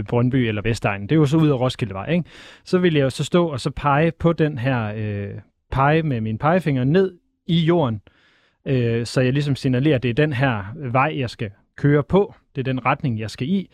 [0.10, 2.30] Brøndby eller Vestegn, det er jo så ud af Roskildevej, ikke?
[2.64, 5.40] så vil jeg jo så stå og så pege på den her, øh,
[5.72, 7.14] pege med min pegefinger ned
[7.48, 8.17] i jorden, øh,
[8.68, 12.34] øh, så jeg ligesom signalerer, at det er den her vej, jeg skal køre på,
[12.56, 13.70] det er den retning, jeg skal i,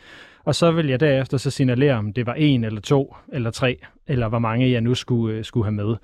[0.45, 3.77] og så vil jeg derefter så signalere, om det var en eller to eller tre,
[4.07, 5.95] eller hvor mange jeg nu skulle, øh, skulle have med.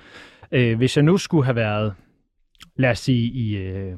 [0.52, 1.94] Øh, hvis jeg nu skulle have været,
[2.76, 3.94] lad os sige, i, øh,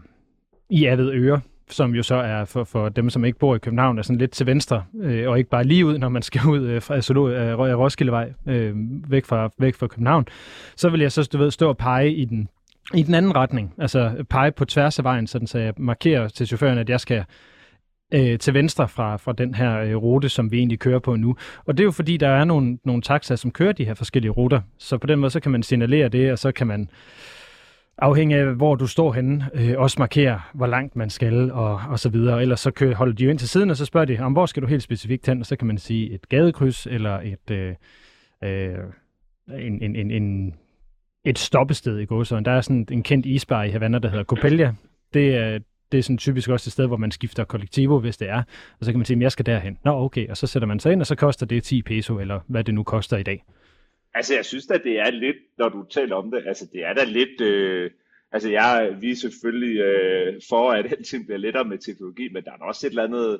[0.69, 4.01] i Øre, som jo så er for, for dem, som ikke bor i København, er
[4.01, 6.81] sådan lidt til venstre, øh, og ikke bare lige ud, når man skal ud øh,
[6.81, 8.75] fra altså, øh, Roskildevej, øh,
[9.11, 10.25] væk, fra, væk fra København,
[10.75, 12.49] så vil jeg så du ved, stå og pege i den
[12.93, 16.47] i den anden retning, altså pege på tværs af vejen, sådan så jeg markerer til
[16.47, 17.25] chaufføren, at jeg skal
[18.13, 21.35] øh, til venstre fra, fra den her øh, rute, som vi egentlig kører på nu.
[21.65, 24.31] Og det er jo fordi, der er nogle, nogle taxaer, som kører de her forskellige
[24.31, 24.61] ruter.
[24.77, 26.89] Så på den måde, så kan man signalere det, og så kan man
[27.97, 31.99] afhængig af, hvor du står henne, øh, også markere, hvor langt man skal, og, og
[31.99, 32.41] så videre.
[32.41, 34.45] Ellers så kører, holder de jo ind til siden, og så spørger de, om hvor
[34.45, 35.39] skal du helt specifikt hen?
[35.39, 37.75] Og så kan man sige et gadekryds, eller et, øh,
[38.43, 38.77] øh,
[39.59, 40.53] en, en, en, en
[41.25, 42.45] et stoppested i Gåsøen.
[42.45, 44.73] Der er sådan en kendt isbar i Havana, der hedder Copelia.
[45.13, 45.59] Det er,
[45.91, 48.43] det er sådan typisk også et sted, hvor man skifter kollektivo, hvis det er.
[48.79, 49.77] Og så kan man sige, at jeg skal derhen.
[49.85, 50.27] Nå, okay.
[50.29, 52.73] Og så sætter man sig ind, og så koster det 10 peso, eller hvad det
[52.73, 53.43] nu koster i dag.
[54.13, 56.93] Altså, jeg synes at det er lidt, når du taler om det, altså det er
[56.93, 57.41] da lidt...
[57.41, 57.91] Øh,
[58.31, 62.51] altså, jeg, vi er selvfølgelig øh, for, at alting bliver lettere med teknologi, men der
[62.51, 63.39] er også et eller andet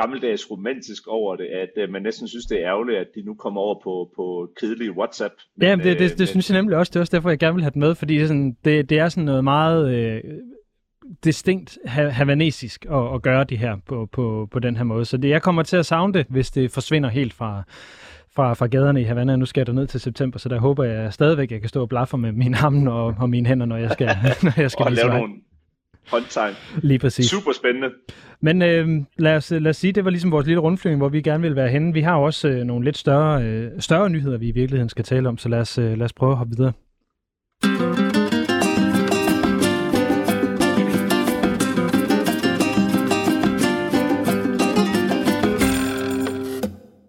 [0.00, 3.34] gammeldags romantisk over det, at øh, man næsten synes, det er ærgerligt, at de nu
[3.34, 5.34] kommer over på, på kedelig WhatsApp.
[5.56, 6.26] Men, ja, det, det, det, det men...
[6.26, 6.90] synes jeg nemlig også.
[6.90, 8.90] Det er også derfor, jeg gerne vil have det med, fordi det er sådan, det,
[8.90, 10.22] det er sådan noget meget øh,
[11.24, 15.04] distinkt havanesisk at, at gøre det her på, på, på den her måde.
[15.04, 17.62] Så det, jeg kommer til at savne det, hvis det forsvinder helt fra,
[18.36, 19.36] fra, fra gaderne i Havana.
[19.36, 21.82] Nu skal jeg ned til september, så der håber jeg stadigvæk, at jeg kan stå
[21.82, 24.06] og blaffe med mine arme og, og mine hænder, når jeg skal,
[24.46, 25.34] når jeg skal og lave nogle,
[26.10, 26.54] håndtegn.
[26.82, 27.30] Lige præcis.
[27.30, 27.88] Super spændende.
[28.40, 28.88] Men øh,
[29.18, 31.56] lad, os, lad os sige, det var ligesom vores lille rundflyvning, hvor vi gerne vil
[31.56, 31.92] være henne.
[31.92, 35.28] Vi har også øh, nogle lidt større, øh, større nyheder, vi i virkeligheden skal tale
[35.28, 36.72] om, så lad os, øh, lad os prøve at hoppe videre.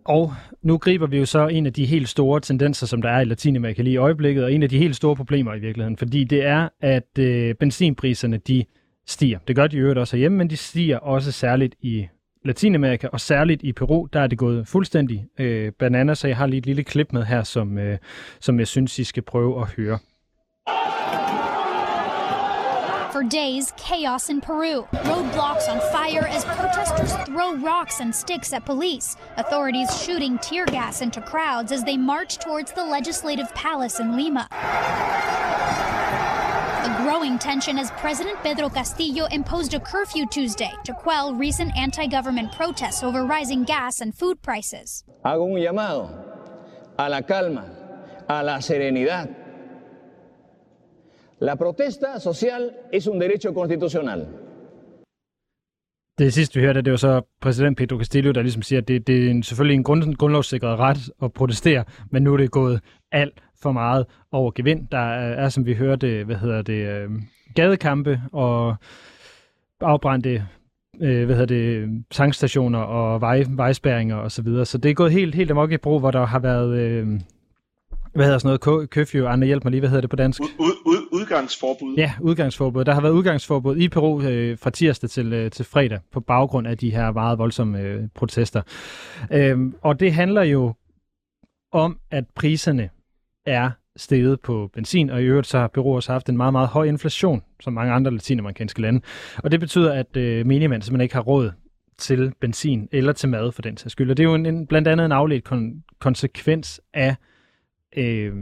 [0.06, 3.22] Og nu griber vi jo så en af de helt store tendenser, som der er
[3.22, 6.24] i Latinamerika lige i øjeblikket, og en af de helt store problemer i virkeligheden, fordi
[6.24, 8.64] det er, at øh, benzinpriserne de
[9.08, 9.39] stiger.
[9.48, 12.08] Det gør de øvrigt også hjemme, men de stiger også særligt i
[12.46, 16.48] Latinamerika, og særligt i Peru, der er det gået fuldstændig øh, banana, så jeg har
[16.48, 17.98] lige et lille klip med her, som, øh,
[18.39, 20.00] som jeg synes, I skal prøve at høre.
[23.12, 24.86] For days, chaos in Peru.
[25.10, 29.17] Roadblocks on fire as protesters throw rocks and sticks at police.
[29.38, 34.43] Authorities shooting tear gas into crowds as they march towards the legislative palace in Lima.
[36.88, 42.08] The growing tension as President Pedro Castillo imposed a curfew Tuesday to quell recent anti
[42.15, 45.04] government protests over rising gas and food prices.
[45.26, 46.02] Hago un llamado
[46.97, 47.65] a la calma,
[48.30, 49.28] a la serenidad.
[51.39, 54.28] La protesta social es un derecho constitucional.
[56.17, 59.08] Det sidste, vi hørte, det var så præsident Pedro Castillo, der ligesom siger, at det,
[59.08, 62.82] det er en, selvfølgelig en grund, grundlovssikret ret at protestere, men nu er det gået
[63.12, 64.88] alt for meget over gevind.
[64.91, 67.10] Der er, som vi hørte, hvad hedder det, øh,
[67.56, 68.76] gadekampe og
[69.82, 70.48] afbrændte
[71.02, 74.65] øh, hvad hedder det, tankstationer og vej, vejspæringer og så videre.
[74.65, 77.08] Så det er gået helt, helt amok i brug, hvor der har været, øh,
[78.13, 80.41] hvad hedder sådan noget, køfjo, andre hjælp mig lige, hvad hedder det på dansk?
[80.41, 81.96] Ud, ud, ud, udgangsforbud.
[81.98, 82.86] Ja, udgangsforbud.
[82.86, 86.67] Der har været udgangsforbud i Peru øh, fra tirsdag til, øh, til fredag på baggrund
[86.67, 88.62] af de her meget voldsomme øh, protester.
[89.32, 90.74] Øhm, og det handler jo
[91.72, 92.89] om, at priserne
[93.48, 96.68] er steget på benzin, og i øvrigt så har Peru også haft en meget, meget
[96.68, 99.02] høj inflation, som mange andre latinamerikanske lande.
[99.38, 101.52] Og det betyder, at øh, menigmand simpelthen ikke har råd
[101.98, 104.12] til benzin eller til mad for den sags skyld.
[104.12, 107.16] Og det er jo en, en, blandt andet en afledt kon- konsekvens af
[107.98, 108.34] øh,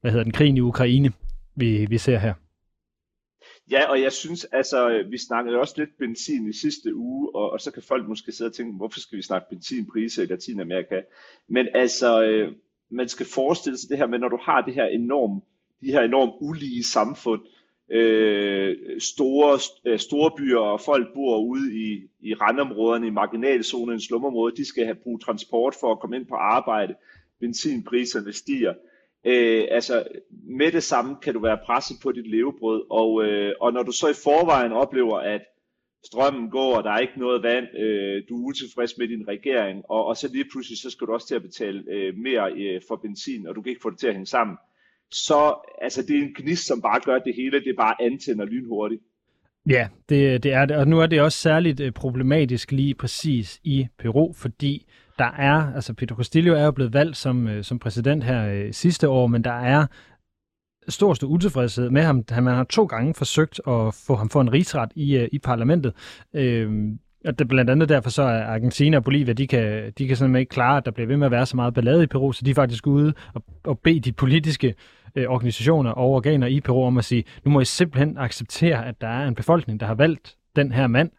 [0.00, 1.12] hvad hedder den, krigen i Ukraine,
[1.56, 2.34] vi, vi ser her.
[3.70, 7.60] Ja, og jeg synes, altså, vi snakkede også lidt benzin i sidste uge, og, og
[7.60, 11.00] så kan folk måske sidde og tænke, hvorfor skal vi snakke benzinpriser i Latinamerika?
[11.48, 12.52] Men altså, øh,
[12.94, 15.40] man skal forestille sig det her med, når du har det her enorme,
[15.80, 17.40] de her enormt ulige samfund,
[17.90, 24.54] øh, store, øh, store byer, og folk bor ude i, i randområderne, i marginalzonen, slumområder,
[24.54, 26.94] de skal have brug transport for at komme ind på arbejde,
[27.40, 28.74] benzinpriserne stiger.
[29.26, 33.72] Øh, altså med det samme kan du være presset på dit levebrød, og, øh, og
[33.72, 35.40] når du så i forvejen oplever, at
[36.06, 39.82] strømmen går, og der er ikke noget vand, øh, du er utilfreds med din regering,
[39.88, 42.80] og, og så lige pludselig, så skal du også til at betale øh, mere øh,
[42.88, 44.56] for benzin, og du kan ikke få det til at hænge sammen.
[45.10, 48.44] Så altså, det er en gnist, som bare gør det hele, det er bare antænder
[48.44, 49.02] lynhurtigt.
[49.68, 53.60] Ja, det, det er det, og nu er det også særligt øh, problematisk lige præcis
[53.64, 54.86] i Peru, fordi
[55.18, 58.72] der er, altså Pedro Castillo er jo blevet valgt som, øh, som præsident her øh,
[58.72, 59.86] sidste år, men der er
[60.88, 62.24] stor, stor utilfredshed med ham.
[62.30, 65.92] Man har to gange forsøgt at få ham for en rigsret i, øh, i parlamentet.
[66.34, 66.88] Øh,
[67.24, 70.40] og det, blandt andet derfor så er Argentina og Bolivia, de kan, de kan simpelthen
[70.40, 72.44] ikke klare, at der bliver ved med at være så meget ballade i Peru, så
[72.44, 74.74] de er faktisk ude og, og bede de politiske
[75.14, 79.00] øh, organisationer og organer i Peru om at sige, nu må I simpelthen acceptere, at
[79.00, 81.10] der er en befolkning, der har valgt den her mand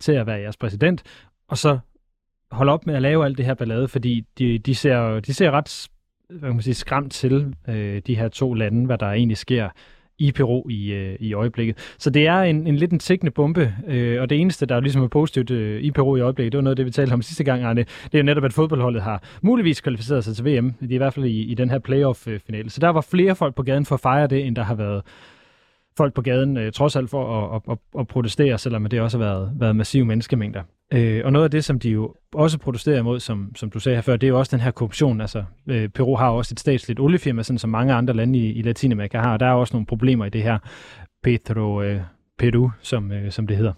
[0.00, 1.02] til at være jeres præsident,
[1.48, 1.78] og så
[2.50, 5.50] holde op med at lave alt det her ballade, fordi de, de, ser, de ser
[5.50, 5.88] ret
[6.30, 9.68] hvad kan man sige, skræmt til øh, de her to lande, hvad der egentlig sker
[10.18, 11.94] i Peru i, øh, i øjeblikket.
[11.98, 15.02] Så det er en, en lidt en tækkende bombe, øh, og det eneste, der ligesom
[15.02, 17.22] er positivt øh, i Peru i øjeblikket, det var noget af det, vi talte om
[17.22, 17.80] sidste gang, Arne.
[18.04, 20.72] Det er jo netop, at fodboldholdet har muligvis kvalificeret sig til VM.
[20.72, 22.70] Det er i hvert fald i, i den her playoff-finale.
[22.70, 25.02] Så der var flere folk på gaden for at fejre det, end der har været
[25.96, 29.18] folk på gaden, øh, trods alt for at, at, at, at protestere, selvom det også
[29.18, 30.62] har været, været massive menneskemængder.
[30.94, 33.96] Øh, og noget af det, som de jo også protesterer imod, som, som du sagde
[33.96, 35.20] her før, det er jo også den her korruption.
[35.20, 38.62] Altså, øh, Peru har også et statsligt oliefirma, sådan som mange andre lande i, i
[38.62, 40.58] Latinamerika har, og der er også nogle problemer i det her
[41.22, 42.00] Petro øh,
[42.38, 43.72] Peru, som, øh, som det hedder.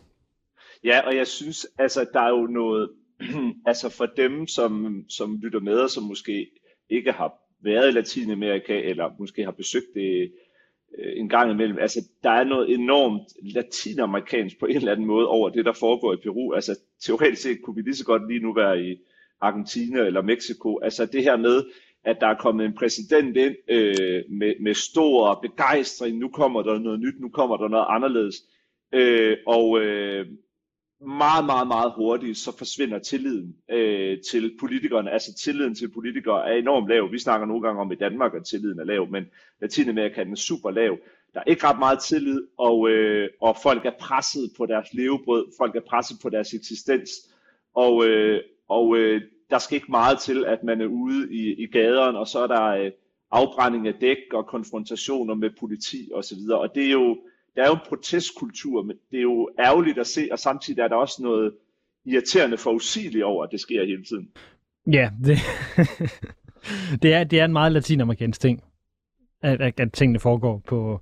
[0.85, 2.91] Ja, og jeg synes, altså, der er jo noget,
[3.67, 6.47] altså for dem, som, som lytter med, og som måske
[6.91, 7.33] ikke har
[7.65, 10.33] været i Latinamerika, eller måske har besøgt det
[10.99, 11.79] øh, en gang imellem.
[11.79, 16.13] Altså, der er noget enormt latinamerikansk på en eller anden måde over det, der foregår
[16.13, 16.53] i Peru.
[16.53, 18.97] Altså, teoretisk set kunne vi lige så godt lige nu være i
[19.41, 20.79] Argentina eller Mexico.
[20.79, 21.65] Altså, det her med,
[22.05, 26.19] at der er kommet en præsident ind øh, med, med stor begejstring.
[26.19, 28.37] Nu kommer der noget nyt, nu kommer der noget anderledes.
[28.93, 30.27] Øh, og øh,
[31.01, 35.11] meget, meget, meget hurtigt, så forsvinder tilliden øh, til politikerne.
[35.11, 37.13] Altså tilliden til politikere er enormt lav.
[37.13, 39.25] Vi snakker nogle gange om i Danmark, at tilliden er lav, men
[39.61, 40.99] Latinamerika er super lav.
[41.35, 45.47] Der er ikke ret meget tillid, og, øh, og folk er presset på deres levebrød,
[45.59, 47.11] folk er presset på deres eksistens,
[47.75, 51.67] og, øh, og øh, der skal ikke meget til, at man er ude i, i
[51.67, 52.91] gaderne, og så er der øh,
[53.31, 57.19] afbrænding af dæk og konfrontationer med politi osv., og, og det er jo
[57.57, 60.89] der er jo en protestkultur, men det er jo ærgerligt at se, og samtidig er
[60.89, 61.53] der også noget
[62.05, 64.29] irriterende forudsigeligt over, at det sker hele tiden.
[64.87, 65.39] Ja, det,
[67.03, 68.65] det, er, det er en meget latinamerikansk ting,
[69.43, 71.01] at, at, at tingene foregår på,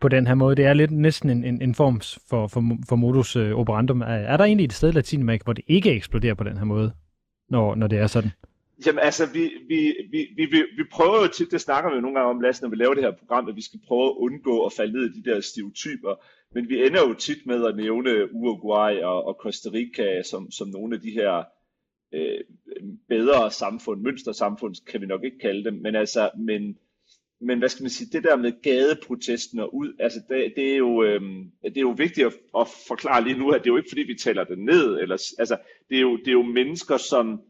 [0.00, 0.56] på den her måde.
[0.56, 4.00] Det er lidt næsten en, en, en form for, for, for modus øh, operandum.
[4.00, 6.64] Er, er der egentlig et sted i Latinamerika, hvor det ikke eksploderer på den her
[6.64, 6.92] måde,
[7.48, 8.30] når, når det er sådan?
[8.86, 12.00] Jamen altså, vi, vi, vi, vi, vi, vi prøver jo tit, det snakker vi jo
[12.00, 14.16] nogle gange om, Lasse, når vi laver det her program, at vi skal prøve at
[14.16, 16.14] undgå at falde ned i de der stereotyper.
[16.54, 20.68] Men vi ender jo tit med at nævne Uruguay og, og Costa Rica som, som
[20.68, 21.44] nogle af de her
[22.14, 22.40] øh,
[23.08, 25.74] bedre samfund, mønstersamfund, kan vi nok ikke kalde dem.
[25.74, 26.78] Men altså, men,
[27.40, 30.76] men hvad skal man sige, det der med gadeprotesten og ud, altså det, det, er
[30.76, 31.20] jo, øh,
[31.64, 34.02] det er jo vigtigt at, at forklare lige nu, at det er jo ikke fordi,
[34.02, 35.56] vi taler det ned, eller, altså,
[35.88, 37.40] det er, jo, det er jo mennesker, som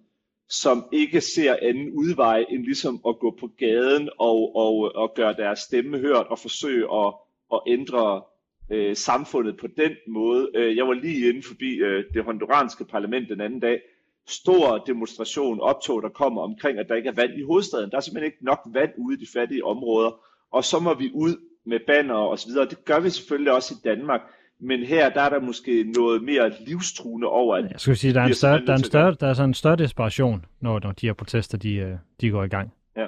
[0.49, 5.35] som ikke ser anden udvej end ligesom at gå på gaden og, og, og gøre
[5.35, 7.15] deres stemme hørt og forsøge at,
[7.53, 8.23] at ændre
[8.71, 10.51] øh, samfundet på den måde.
[10.55, 13.81] Øh, jeg var lige inde forbi øh, det honduranske parlament den anden dag.
[14.27, 17.91] Stor demonstration, optog, der kommer omkring, at der ikke er vand i hovedstaden.
[17.91, 20.21] Der er simpelthen ikke nok vand ude i de fattige områder.
[20.53, 22.69] Og så må vi ud med banner og så videre.
[22.69, 24.21] Det gør vi selvfølgelig også i Danmark.
[24.61, 27.57] Men her der er der måske noget mere livstruende over.
[27.57, 29.51] At jeg skulle sige, der er en større, der er en større, der er sådan
[29.51, 32.73] en større desperation, når, når de her protester de, øh, de går i gang.
[32.97, 33.07] Ja.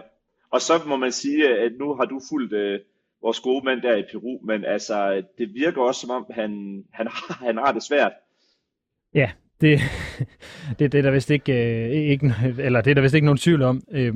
[0.53, 2.87] Og så må man sige, at nu har du fulgt uh,
[3.23, 6.51] vores gode mand der i Peru, men altså, det virker også som om, han,
[6.93, 8.13] han, har, han har det svært.
[9.15, 9.31] Ja,
[9.61, 9.81] det,
[10.79, 13.39] det, det er der vist ikke, øh, ikke, eller det er der vist ikke nogen
[13.39, 13.83] tvivl om.
[13.91, 14.15] Øh,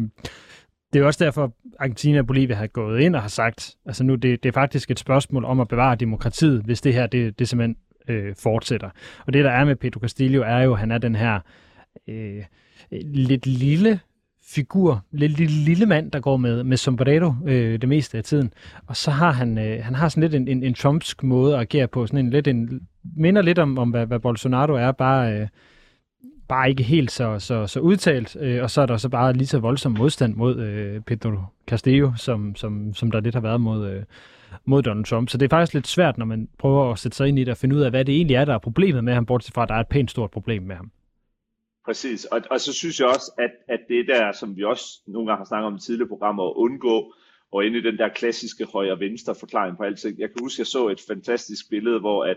[0.92, 4.04] det er jo også derfor, Argentina og Bolivia har gået ind og har sagt, altså
[4.04, 7.38] nu det, det er faktisk et spørgsmål om at bevare demokratiet, hvis det her det,
[7.38, 7.76] det simpelthen
[8.08, 8.90] øh, fortsætter.
[9.26, 11.40] Og det der er med Pedro Castillo er jo, at han er den her
[12.08, 12.42] øh,
[13.02, 14.00] lidt lille
[14.54, 18.52] figur, lidt lille, lille mand, der går med, med sombrero øh, det meste af tiden.
[18.86, 21.60] Og så har han, øh, han har sådan lidt en, en, en trumpsk måde at
[21.60, 22.80] agere på, sådan en lidt en,
[23.16, 25.48] minder lidt om, om hvad, hvad Bolsonaro er, bare øh,
[26.50, 29.46] bare ikke helt så, så, så udtalt, øh, og så er der så bare lige
[29.46, 31.30] så voldsom modstand mod øh, Pedro
[31.66, 34.02] Castillo, som, som, som der lidt har været mod, øh,
[34.64, 35.28] mod Donald Trump.
[35.28, 37.50] Så det er faktisk lidt svært, når man prøver at sætte sig ind i det
[37.50, 39.62] og finde ud af, hvad det egentlig er, der er problemet med ham, bortset fra,
[39.62, 40.90] at der er et pænt stort problem med ham.
[41.84, 45.26] Præcis, og, og så synes jeg også, at, at det der, som vi også nogle
[45.26, 47.14] gange har snakket om i tidligere programmer, at undgå
[47.52, 50.18] og ind i den der klassiske højre-venstre forklaring på alting.
[50.18, 52.36] Jeg kan huske, at jeg så et fantastisk billede, hvor at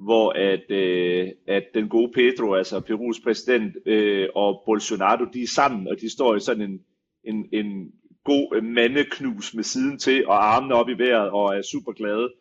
[0.00, 5.46] hvor at, øh, at den gode Pedro, altså Perus præsident, øh, og Bolsonaro, de er
[5.46, 6.80] sammen, og de står i sådan en,
[7.24, 7.92] en, en
[8.24, 12.32] god mandeknus med siden til, og armene op i vejret, og er super glade.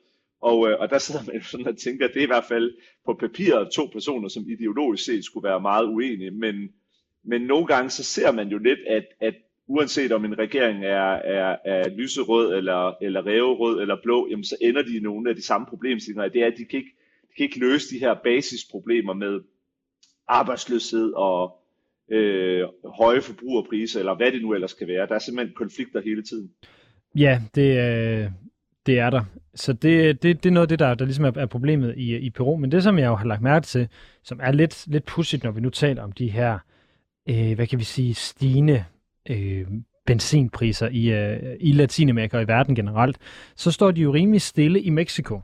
[0.42, 2.72] Og, øh, og der sidder man sådan og tænker, at det er i hvert fald
[3.06, 6.56] på papiret to personer, som ideologisk set skulle være meget uenige, men,
[7.26, 9.36] men nogle gange så ser man jo lidt, at, at
[9.68, 14.56] uanset om en regering er, er, er lyserød, eller, eller ræverød, eller blå, jamen så
[14.62, 16.28] ender de i nogle af de samme problemstillinger.
[16.30, 16.96] Det er, at de kan ikke
[17.38, 19.40] kan ikke løse de her basisproblemer med
[20.28, 21.60] arbejdsløshed og
[22.12, 25.08] øh, høje forbrugerpriser, eller hvad det nu ellers kan være.
[25.08, 26.52] Der er simpelthen konflikter hele tiden.
[27.16, 28.32] Ja, det, øh,
[28.86, 29.24] det er der.
[29.56, 32.18] Så det, det, det er noget af det, der, der ligesom er, er problemet i,
[32.18, 32.58] i Peru.
[32.58, 33.88] Men det, som jeg jo har lagt mærke til,
[34.24, 36.60] som er lidt, lidt pudsigt, når vi nu taler om de her,
[37.30, 38.84] øh, hvad kan vi sige, stigende
[39.30, 39.68] øh,
[40.06, 43.18] benzinpriser i, øh, i Latinamerika og i verden generelt,
[43.56, 45.42] så står de jo rimelig stille i Mexico.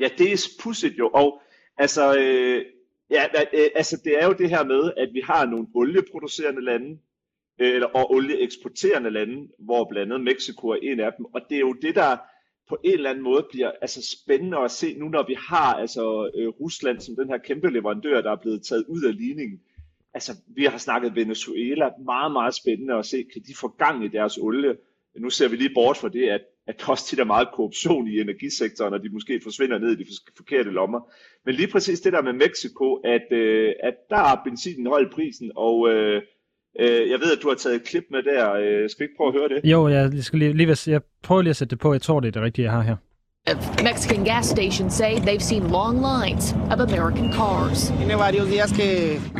[0.00, 1.42] Ja, det er pudsigt jo, og
[1.76, 2.64] altså, øh,
[3.10, 6.98] ja, øh, altså det er jo det her med, at vi har nogle olieproducerende lande,
[7.60, 11.56] øh, eller, og olieeksporterende lande, hvor blandt andet Mexico er en af dem, og det
[11.56, 12.16] er jo det, der
[12.68, 16.30] på en eller anden måde bliver altså spændende at se nu, når vi har altså
[16.34, 19.60] øh, Rusland som den her kæmpe leverandør, der er blevet taget ud af ligningen.
[20.14, 24.08] Altså, vi har snakket Venezuela, meget, meget spændende at se, kan de få gang i
[24.08, 24.76] deres olie?
[25.16, 28.08] Nu ser vi lige bort fra det, at at der også tit er meget korruption
[28.08, 31.00] i energisektoren, og de måske forsvinder ned i de forkerte lommer.
[31.44, 35.52] Men lige præcis det der med Mexico, at, øh, at der er benzinen holdt prisen,
[35.56, 36.22] og øh,
[36.80, 38.52] øh, jeg ved, at du har taget et klip med der.
[38.52, 39.70] Øh, skal vi ikke prøve at høre det?
[39.70, 41.92] Jo, jeg, skal lige, lige, jeg prøver lige at sætte det på.
[41.92, 42.96] Jeg tror, det er det rigtige, jeg har her.
[43.46, 47.92] Mexican gas stations say they've seen long lines of American cars.
[47.92, 48.08] We've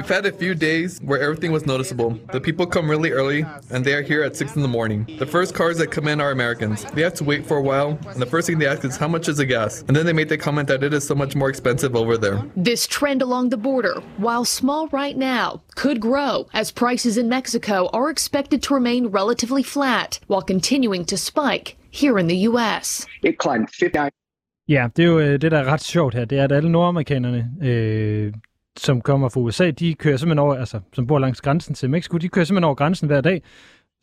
[0.09, 2.17] had a few days where everything was noticeable.
[2.31, 5.17] The people come really early, and they are here at 6 in the morning.
[5.19, 6.85] The first cars that come in are Americans.
[6.93, 9.09] They have to wait for a while, and the first thing they ask is, How
[9.09, 9.83] much is the gas?
[9.89, 12.45] And then they make the comment that it is so much more expensive over there.
[12.55, 17.91] This trend along the border, while small right now, could grow as prices in Mexico
[17.93, 23.07] are expected to remain relatively flat while continuing to spike here in the US.
[23.23, 24.11] It climbed 59.
[24.69, 26.25] Ja, det er jo øh, det, der er ret sjovt her.
[26.25, 28.33] Det er, at alle nordamerikanerne, øh,
[28.77, 32.19] som kommer fra USA, de kører simpelthen over, altså som bor langs grænsen til Mexico,
[32.19, 33.43] de kører simpelthen over grænsen hver dag,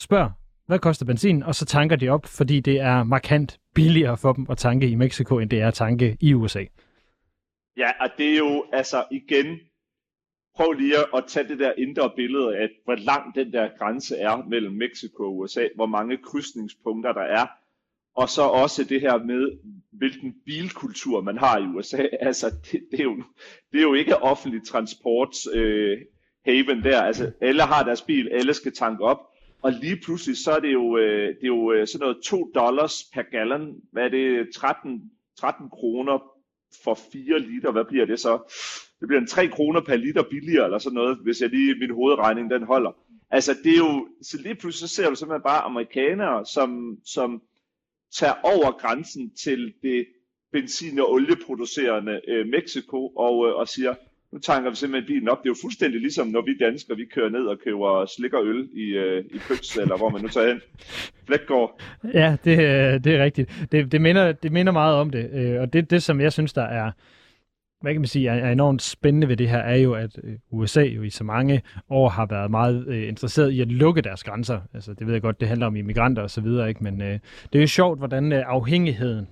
[0.01, 0.29] spørger,
[0.67, 4.45] hvad koster benzin, og så tanker de op, fordi det er markant billigere for dem
[4.49, 6.63] at tanke i Mexico, end det er at tanke i USA.
[7.77, 9.60] Ja, og det er jo altså igen,
[10.56, 14.45] prøv lige at tage det der indre billede af, hvor lang den der grænse er
[14.49, 17.47] mellem Mexico og USA, hvor mange krydsningspunkter der er,
[18.15, 19.52] og så også det her med,
[19.91, 22.08] hvilken bilkultur man har i USA.
[22.28, 23.23] Altså, det, det, er, jo,
[23.71, 25.97] det er jo ikke offentlig transport øh,
[26.45, 27.02] haven der.
[27.02, 29.19] Altså, alle har deres bil, alle skal tanke op,
[29.62, 32.52] og lige pludselig så er det jo, øh, det er jo øh, sådan noget 2
[32.56, 33.76] dollars per gallon.
[33.91, 34.47] Hvad er det?
[34.56, 36.23] 13, 13 kroner
[36.84, 37.71] for 4 liter.
[37.71, 38.54] Hvad bliver det så?
[38.99, 41.93] Det bliver en 3 kroner per liter billigere, eller sådan noget, hvis jeg lige min
[41.93, 42.91] hovedregning den holder.
[43.30, 47.41] Altså det er jo, så lige pludselig så ser du simpelthen bare amerikanere, som, som
[48.13, 50.06] tager over grænsen til det
[50.52, 53.93] benzin- og olieproducerende øh, Mexico og, øh, og siger,
[54.34, 55.38] nu tanker vi simpelthen bilen op.
[55.43, 58.45] Det er jo fuldstændig ligesom, når vi danskere, vi kører ned og køber slik og
[58.45, 60.62] øl i, øh, i Pøks, eller hvor man nu tager hen.
[61.28, 61.82] Flækgård.
[62.13, 63.67] Ja, det, øh, det er rigtigt.
[63.71, 66.54] Det, det, minder, det minder meget om det, øh, og det, det, som jeg synes,
[66.54, 66.91] der er,
[67.84, 70.82] hvad kan man sige, er enormt spændende ved det her, er jo, at øh, USA
[70.82, 74.62] jo i så mange år har været meget øh, interesseret i at lukke deres grænser.
[74.74, 76.84] Altså, det ved jeg godt, det handler om immigranter og så videre, ikke?
[76.84, 77.19] men øh,
[77.54, 79.28] det er jo sjovt, hvordan øh, afhængigheden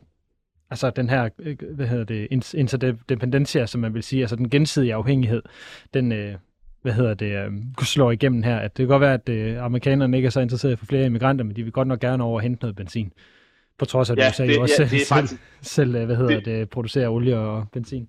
[0.70, 4.94] altså den her, øh, hvad hedder det, interdependencia, som man vil sige, altså den gensidige
[4.94, 5.42] afhængighed,
[5.94, 6.36] den, øh,
[6.82, 7.52] hvad hedder det, øh,
[7.84, 8.58] slår igennem her.
[8.58, 11.46] At det kan godt være, at øh, amerikanerne ikke er så interesserede for flere immigranter,
[11.46, 13.12] men de vil godt nok gerne over hente noget benzin.
[13.78, 16.36] På trods af, at ja, USA det, jo også ja, selv, faktisk, selv, hvad hedder
[16.36, 18.08] det, det, producerer olie og benzin.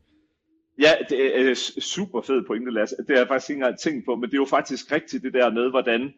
[0.83, 2.97] Ja, det er øh, super fed pointe, Lasse.
[2.97, 5.35] Det har jeg faktisk ikke engang tænkt på, men det er jo faktisk rigtigt det
[5.35, 6.13] der med, hvordan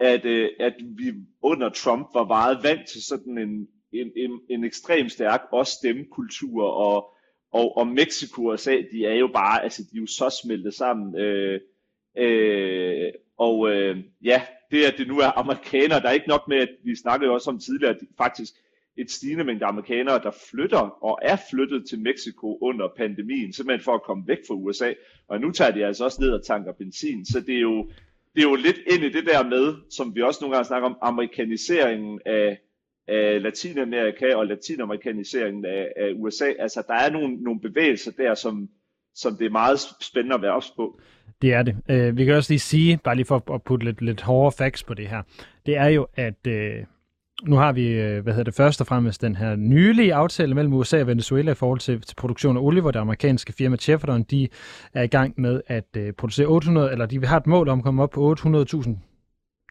[0.00, 4.64] at, øh, at vi under Trump var meget vant til sådan en en, en, en
[4.64, 7.14] ekstremt stærk også stemmekultur, og,
[7.52, 10.74] og, og Mexico og USA, de er jo bare, altså de er jo så smeltet
[10.74, 11.16] sammen.
[11.16, 11.60] Øh,
[12.18, 16.56] øh, og øh, ja, det at det nu er amerikanere, der er ikke nok med,
[16.56, 18.54] at vi snakkede også om tidligere, at faktisk
[18.98, 23.94] et stigende mængde amerikanere, der flytter og er flyttet til Mexico under pandemien, simpelthen for
[23.94, 24.92] at komme væk fra USA.
[25.28, 27.24] Og nu tager de altså også ned og tanker benzin.
[27.24, 27.90] Så det er jo,
[28.34, 30.88] det er jo lidt ind i det der med, som vi også nogle gange snakker
[30.88, 32.58] om, amerikaniseringen af,
[33.08, 36.52] af Latinamerika og latinamerikaniseringen af, af USA.
[36.58, 38.68] Altså, der er nogle, nogle bevægelser der, som,
[39.14, 41.00] som det er meget spændende at være ops på.
[41.42, 41.76] Det er det.
[41.90, 44.82] Uh, vi kan også lige sige, bare lige for at putte lidt, lidt hårdere facts
[44.84, 45.22] på det her,
[45.66, 46.86] det er jo, at uh,
[47.42, 50.72] nu har vi, øh, hvad hedder det, først og fremmest den her nylige aftale mellem
[50.72, 54.22] USA og Venezuela i forhold til, til produktion af olie, hvor det amerikanske firma Chevron,
[54.22, 54.48] de
[54.94, 57.84] er i gang med at øh, producere 800, eller de har et mål om at
[57.84, 58.90] komme op på 800.000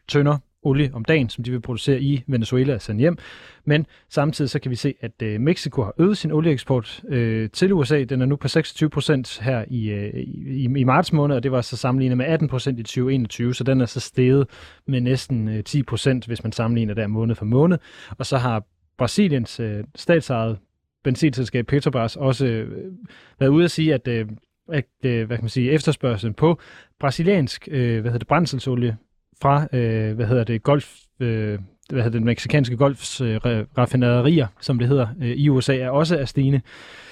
[0.08, 3.18] tønder olie om dagen, som de vil producere i Venezuela og sende hjem.
[3.64, 7.72] Men samtidig så kan vi se, at øh, Mexico har øget sin olieeksport øh, til
[7.72, 8.04] USA.
[8.04, 11.52] Den er nu på 26 procent her i, øh, i, i marts måned, og det
[11.52, 14.46] var så sammenlignet med 18 procent i 2021, så den er så steget
[14.86, 17.78] med næsten øh, 10 procent, hvis man sammenligner der måned for måned.
[18.18, 18.64] Og så har
[18.98, 20.58] Brasiliens øh, statsejede
[21.04, 22.92] benzinselskab Petrobras også øh,
[23.40, 24.26] været ude at sige, at øh,
[24.72, 26.58] at, øh, hvad kan man sige, efterspørgselen på
[27.00, 28.96] brasiliansk øh, hvad hedder det, brændselsolie
[29.42, 31.58] fra, øh, hvad hedder det, golf, øh,
[31.90, 33.36] hvad hedder det, meksikanske golfs øh,
[33.78, 36.60] raffinaderier, som det hedder, øh, i USA, er også er stigende.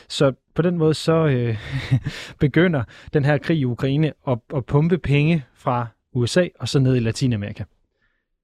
[0.08, 1.56] Så på den måde så øh,
[2.44, 6.96] begynder den her krig i Ukraine at, at pumpe penge fra USA og så ned
[6.96, 7.64] i Latinamerika.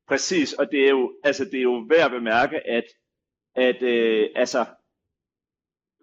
[0.09, 2.85] Præcis, og det er jo, altså, det er jo værd at bemærke, at,
[3.57, 4.65] at øh, altså,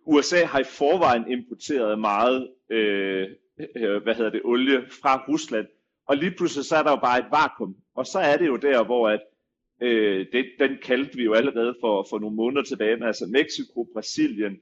[0.05, 3.27] USA har i forvejen importeret meget øh,
[3.75, 5.67] øh, hvad hedder det, olie fra Rusland,
[6.09, 7.75] og lige pludselig så er der jo bare et vakuum.
[7.95, 9.21] Og så er det jo der, hvor at,
[9.81, 14.57] øh, det, den kaldte vi jo allerede for, for nogle måneder tilbage, altså Mexico, Brasilien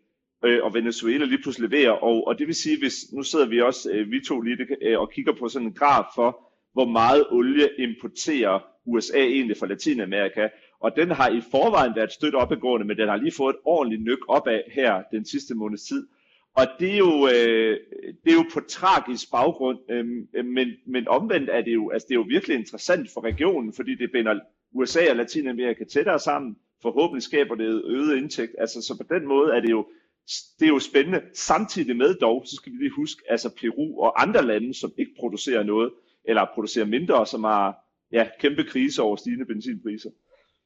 [0.46, 1.92] øh, og Venezuela lige pludselig leverer.
[1.92, 5.00] Og, og det vil sige, hvis nu sidder vi også, øh, vi to lige øh,
[5.00, 6.30] og kigger på sådan en graf for,
[6.74, 10.48] hvor meget olie importerer USA egentlig fra Latinamerika.
[10.80, 14.04] Og den har i forvejen været stødt opadgående, men den har lige fået et ordentligt
[14.04, 16.08] nyk opad her den sidste måneds tid.
[16.58, 17.80] Og det er jo, øh,
[18.24, 20.06] det er jo på tragisk baggrund, øh,
[20.46, 23.96] men, men omvendt er det, jo, altså det er jo virkelig interessant for regionen, fordi
[23.96, 24.40] det binder
[24.72, 26.56] USA og Latinamerika tættere sammen.
[26.82, 28.56] Forhåbentlig skaber det øget indtægt.
[28.58, 29.88] Altså, så på den måde er det jo,
[30.60, 31.22] det er jo spændende.
[31.34, 35.12] Samtidig med dog, så skal vi lige huske, altså Peru og andre lande, som ikke
[35.20, 35.94] producerer noget,
[36.26, 37.76] eller producerer mindre, som har
[38.12, 40.10] ja, kæmpe krise over stigende benzinpriser.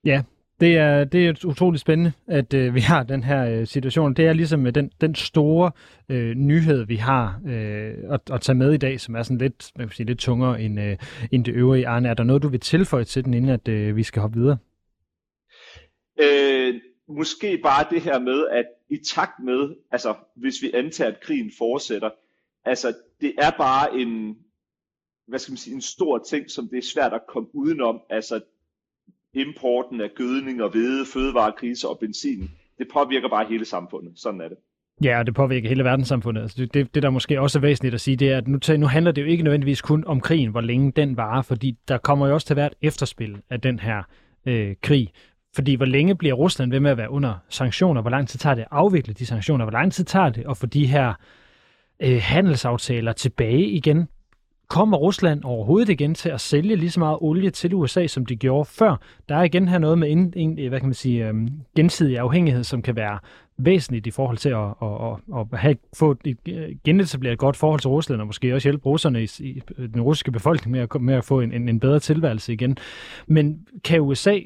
[0.05, 0.23] Ja,
[0.61, 4.13] det er, det er utroligt spændende, at øh, vi har den her øh, situation.
[4.13, 5.71] Det er ligesom øh, den, den store
[6.09, 9.71] øh, nyhed, vi har øh, at, at tage med i dag, som er sådan lidt,
[9.77, 10.97] man kan sige, lidt tungere end, øh,
[11.31, 11.87] end det øvrige.
[11.87, 14.39] Arne, er der noget, du vil tilføje til den, inden at øh, vi skal hoppe
[14.39, 14.57] videre?
[16.21, 21.21] Øh, måske bare det her med, at i takt med, altså hvis vi antager, at
[21.21, 22.09] krigen fortsætter,
[22.65, 24.37] altså det er bare en,
[25.27, 28.01] hvad skal man sige, en stor ting, som det er svært at komme udenom.
[28.09, 28.41] Altså
[29.33, 34.13] importen af gødning og hvede, fødevarekriser og benzin, det påvirker bare hele samfundet.
[34.15, 34.57] Sådan er det.
[35.03, 36.41] Ja, og det påvirker hele verdenssamfundet.
[36.41, 38.59] Altså, det, det, det, der måske også er væsentligt at sige, det er, at nu,
[38.77, 41.97] nu handler det jo ikke nødvendigvis kun om krigen, hvor længe den varer, fordi der
[41.97, 44.03] kommer jo også til at være et efterspil af den her
[44.45, 45.09] øh, krig.
[45.55, 48.01] Fordi hvor længe bliver Rusland ved med at være under sanktioner?
[48.01, 49.65] Hvor lang tid tager det at afvikle de sanktioner?
[49.65, 51.13] Hvor lang tid tager det at få de her
[51.99, 54.07] øh, handelsaftaler tilbage igen?
[54.71, 58.35] Kommer Rusland overhovedet igen til at sælge lige så meget olie til USA, som de
[58.35, 58.95] gjorde før?
[59.29, 62.63] Der er igen her noget med en, en, hvad kan man sige, øhm, gensidig afhængighed,
[62.63, 63.19] som kan være
[63.57, 67.55] væsentligt i forhold til at, at, at, at have, få et, øh, genetableret et godt
[67.55, 70.79] forhold til Rusland, og måske også hjælpe russerne i, i øh, den russiske befolkning med
[70.79, 72.77] at, med at få en, en, en bedre tilværelse igen.
[73.27, 74.39] Men kan USA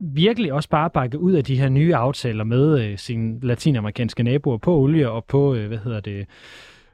[0.00, 4.58] virkelig også bare bakke ud af de her nye aftaler med øh, sine latinamerikanske naboer
[4.58, 6.26] på olie og på, øh, hvad hedder det, øh,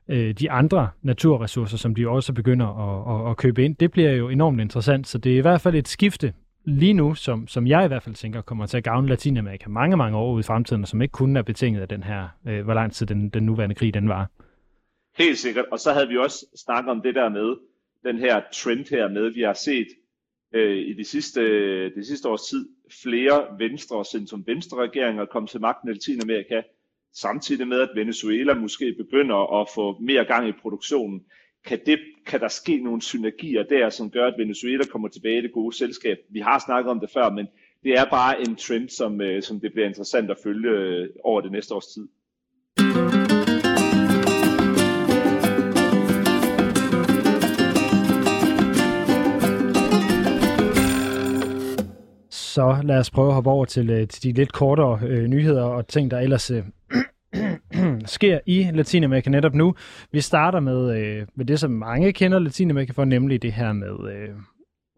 [0.09, 3.77] øh, de andre naturressourcer, som de også begynder at, at, at købe ind.
[3.77, 6.33] Det bliver jo enormt interessant, så det er i hvert fald et skifte
[6.65, 9.97] lige nu, som, som jeg i hvert fald tænker kommer til at gavne Latinamerika mange,
[9.97, 12.65] mange år ud i fremtiden, og som ikke kun er betinget af den her, øh,
[12.65, 14.31] hvor lang tid den, den nuværende krig den var.
[15.19, 17.57] Helt sikkert, og så havde vi også snakket om det der med,
[18.05, 19.87] den her trend her med, vi har set
[20.55, 21.41] øh, i de sidste,
[21.95, 22.69] de sidste års tid,
[23.03, 26.63] flere venstre og centrum venstre regeringer kom til magten i Latinamerika,
[27.15, 31.23] samtidig med, at Venezuela måske begynder at få mere gang i produktionen.
[31.67, 35.43] Kan, det, kan der ske nogle synergier der, som gør, at Venezuela kommer tilbage i
[35.43, 36.19] det gode selskab?
[36.31, 37.47] Vi har snakket om det før, men
[37.83, 41.41] det er bare en trend, som, øh, som det bliver interessant at følge øh, over
[41.41, 42.09] det næste års tid.
[52.55, 55.63] Så lad os prøve at hoppe over til, øh, til de lidt kortere øh, nyheder
[55.63, 56.63] og ting, der ellers øh,
[58.17, 59.75] sker i Latinamerika netop nu.
[60.13, 64.13] Vi starter med, øh, med det, som mange kender Latinamerika for, nemlig det her med
[64.13, 64.29] øh,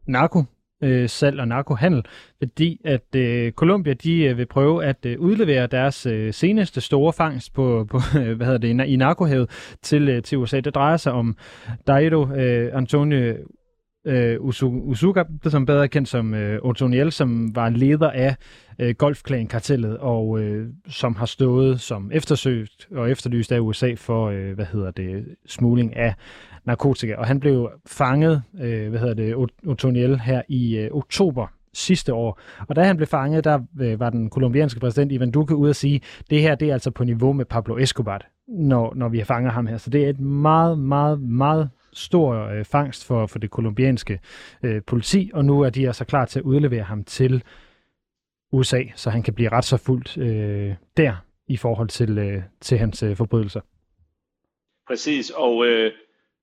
[0.07, 0.45] narko
[0.83, 2.05] øh, salg og narkohandel,
[2.39, 7.13] fordi at øh, Colombia de øh, vil prøve at øh, udlevere deres øh, seneste store
[7.13, 9.51] fangst på, på øh, hvad hedder det, i narkohavet
[9.83, 10.61] til, øh, til USA.
[10.61, 11.37] Det drejer sig om
[11.87, 13.35] Dairo øh, Antonio
[14.07, 18.37] øh, Usuga, som bedre kendt som øh, Otoniel, som var leder af
[18.79, 24.55] øh, Golfklan-kartellet, og øh, som har stået som eftersøgt og efterlyst af USA for, øh,
[24.55, 26.15] hvad hedder det, smugling af
[26.65, 27.15] narkotika.
[27.15, 29.35] Og han blev fanget, øh, hvad hedder det,
[29.67, 32.41] Otoniel her i øh, oktober sidste år.
[32.69, 35.77] Og da han blev fanget, der øh, var den kolumbianske præsident Ivan Duque ude at
[35.77, 36.01] sige,
[36.31, 39.53] det her det er altså på niveau med Pablo Escobar, når, når vi har fanget
[39.53, 39.77] ham her.
[39.77, 44.21] Så det er et meget, meget, meget stor øh, fangst for, for det kolumbianske
[44.63, 47.43] øh, politi, og nu er de altså klar til at udlevere ham til
[48.53, 51.15] USA, så han kan blive ret så fuldt øh, der
[51.49, 53.61] i forhold til, øh, til hans øh, forbrydelser.
[54.89, 55.93] Præcis, og øh,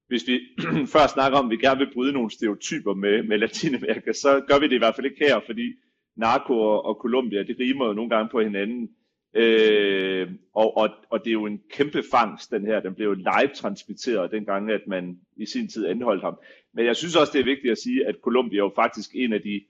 [0.07, 0.39] hvis vi
[0.93, 4.59] før snakker om, at vi gerne vil bryde nogle stereotyper med, med Latinamerika, så gør
[4.59, 5.73] vi det i hvert fald ikke her, fordi
[6.15, 8.89] narko og, og Colombia, det rimer jo nogle gange på hinanden.
[9.33, 12.79] Øh, og, og, og det er jo en kæmpe fangst, den her.
[12.79, 16.39] Den blev jo live transmitteret dengang, at man i sin tid anholdt ham.
[16.73, 19.33] Men jeg synes også, det er vigtigt at sige, at Colombia er jo faktisk en
[19.33, 19.61] af de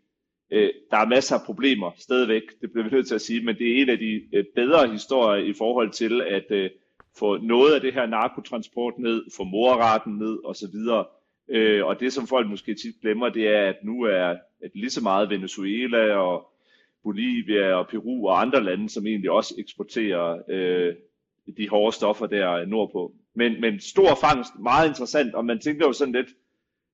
[0.52, 3.56] øh, der er masser af problemer stadigvæk, det bliver vi nødt til at sige, men
[3.56, 6.70] det er en af de øh, bedre historier i forhold til at øh,
[7.20, 10.76] få noget af det her narkotransport ned, få morretten ned osv.
[11.50, 14.90] Øh, og det som folk måske tit glemmer, det er, at nu er at lige
[14.90, 16.53] så meget Venezuela og
[17.04, 20.94] Bolivia og Peru og andre lande, som egentlig også eksporterer øh,
[21.58, 23.12] de hårde stoffer der nordpå.
[23.36, 26.28] Men, men stor fangst, meget interessant, og man tænker jo sådan lidt,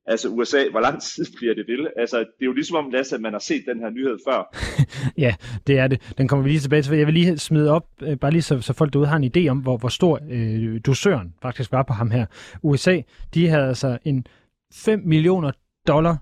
[0.06, 1.90] altså USA, hvor lang tid bliver det vil?
[1.98, 4.56] Altså, det er jo ligesom om, Lasse, at man har set den her nyhed før.
[5.26, 5.36] ja,
[5.68, 6.14] det er det.
[6.18, 6.98] Den kommer vi lige tilbage til.
[6.98, 9.48] Jeg vil lige smide op, øh, bare lige så, så folk derude har en idé
[9.48, 12.26] om, hvor, hvor stor øh, dosøren faktisk var på ham her.
[12.64, 13.02] USA,
[13.34, 14.26] de havde altså en
[14.74, 15.52] 5 millioner
[15.88, 16.18] dollar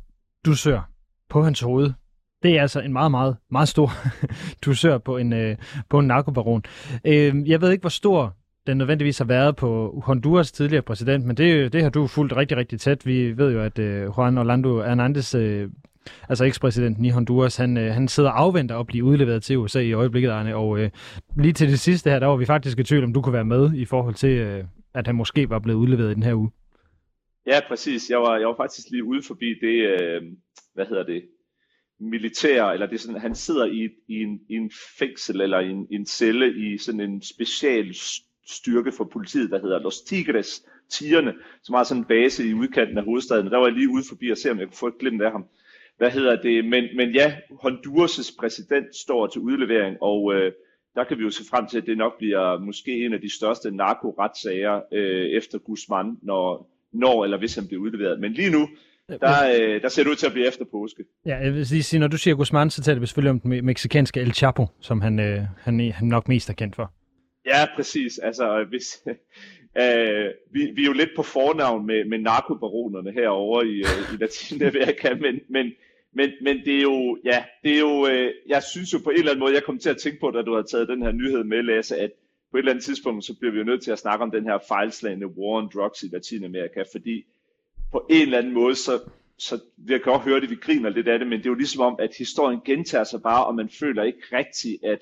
[0.45, 0.89] dosør
[1.29, 1.91] på hans hoved
[2.43, 3.91] det er altså en meget, meget, meget stor
[4.65, 5.57] dusør på en, øh,
[5.89, 6.63] på en narkobaron.
[7.05, 8.35] Øh, jeg ved ikke, hvor stor
[8.67, 12.57] den nødvendigvis har været på Honduras tidligere præsident, men det, det har du fulgt rigtig,
[12.57, 13.05] rigtig tæt.
[13.05, 15.69] Vi ved jo, at øh, Juan Orlando Hernandez, øh,
[16.29, 19.79] altså ekspræsidenten i Honduras, han, øh, han sidder og afventer at blive udleveret til USA
[19.79, 20.55] i øjeblikket, Arne.
[20.55, 20.89] Og øh,
[21.38, 23.45] lige til det sidste her, der var vi faktisk i tvivl, om du kunne være
[23.45, 24.63] med i forhold til, øh,
[24.93, 26.51] at han måske var blevet udleveret i den her uge.
[27.47, 28.09] Ja, præcis.
[28.09, 30.21] Jeg var, jeg var faktisk lige ude forbi det, øh,
[30.73, 31.23] hvad hedder det,
[32.00, 35.70] militær, eller det er sådan, han sidder i, i, en, i en fængsel eller i
[35.70, 37.95] en, i en celle i sådan en special
[38.48, 41.34] styrke for politiet, der hedder Los Tigres, Tigerne,
[41.64, 43.48] som har sådan en base i udkanten af hovedstaden.
[43.48, 45.32] Der var jeg lige ude forbi og se, om jeg kunne få et glimt af
[45.32, 45.45] ham.
[45.98, 46.66] Hvad hedder det?
[46.66, 50.52] Men, men ja, Honduras' præsident står til udlevering, og øh,
[50.95, 53.36] der kan vi jo se frem til, at det nok bliver måske en af de
[53.36, 58.20] største narkoretssager øh, efter Guzman, når, når eller hvis han bliver udleveret.
[58.20, 58.68] Men lige nu,
[59.10, 61.03] der, øh, der ser det ud til at blive efter påske.
[61.26, 64.20] Ja, jeg vil sige, når du siger Guzman, så taler vi selvfølgelig om den meksikanske
[64.20, 66.93] El Chapo, som han, øh, han, han nok mest er kendt for.
[67.45, 68.18] Ja, præcis.
[68.18, 69.03] Altså, hvis,
[69.82, 74.18] øh, vi, vi er jo lidt på fornavn med, med narkobaronerne herovre i, øh, i
[74.18, 75.72] Latinamerika, men, men,
[76.14, 79.18] men, men det er jo, ja, det er jo, øh, jeg synes jo på en
[79.18, 81.12] eller anden måde, jeg kom til at tænke på, da du har taget den her
[81.12, 82.12] nyhed med, Lasse, at
[82.51, 84.43] på et eller andet tidspunkt, så bliver vi jo nødt til at snakke om den
[84.43, 87.26] her fejlslagende war on drugs i Latinamerika, fordi
[87.91, 88.91] på en eller anden måde, så,
[89.38, 89.59] så
[89.89, 91.81] jeg kan godt høre det, vi griner lidt af det, men det er jo ligesom
[91.81, 94.99] om, at historien gentager sig bare, og man føler ikke rigtigt, at,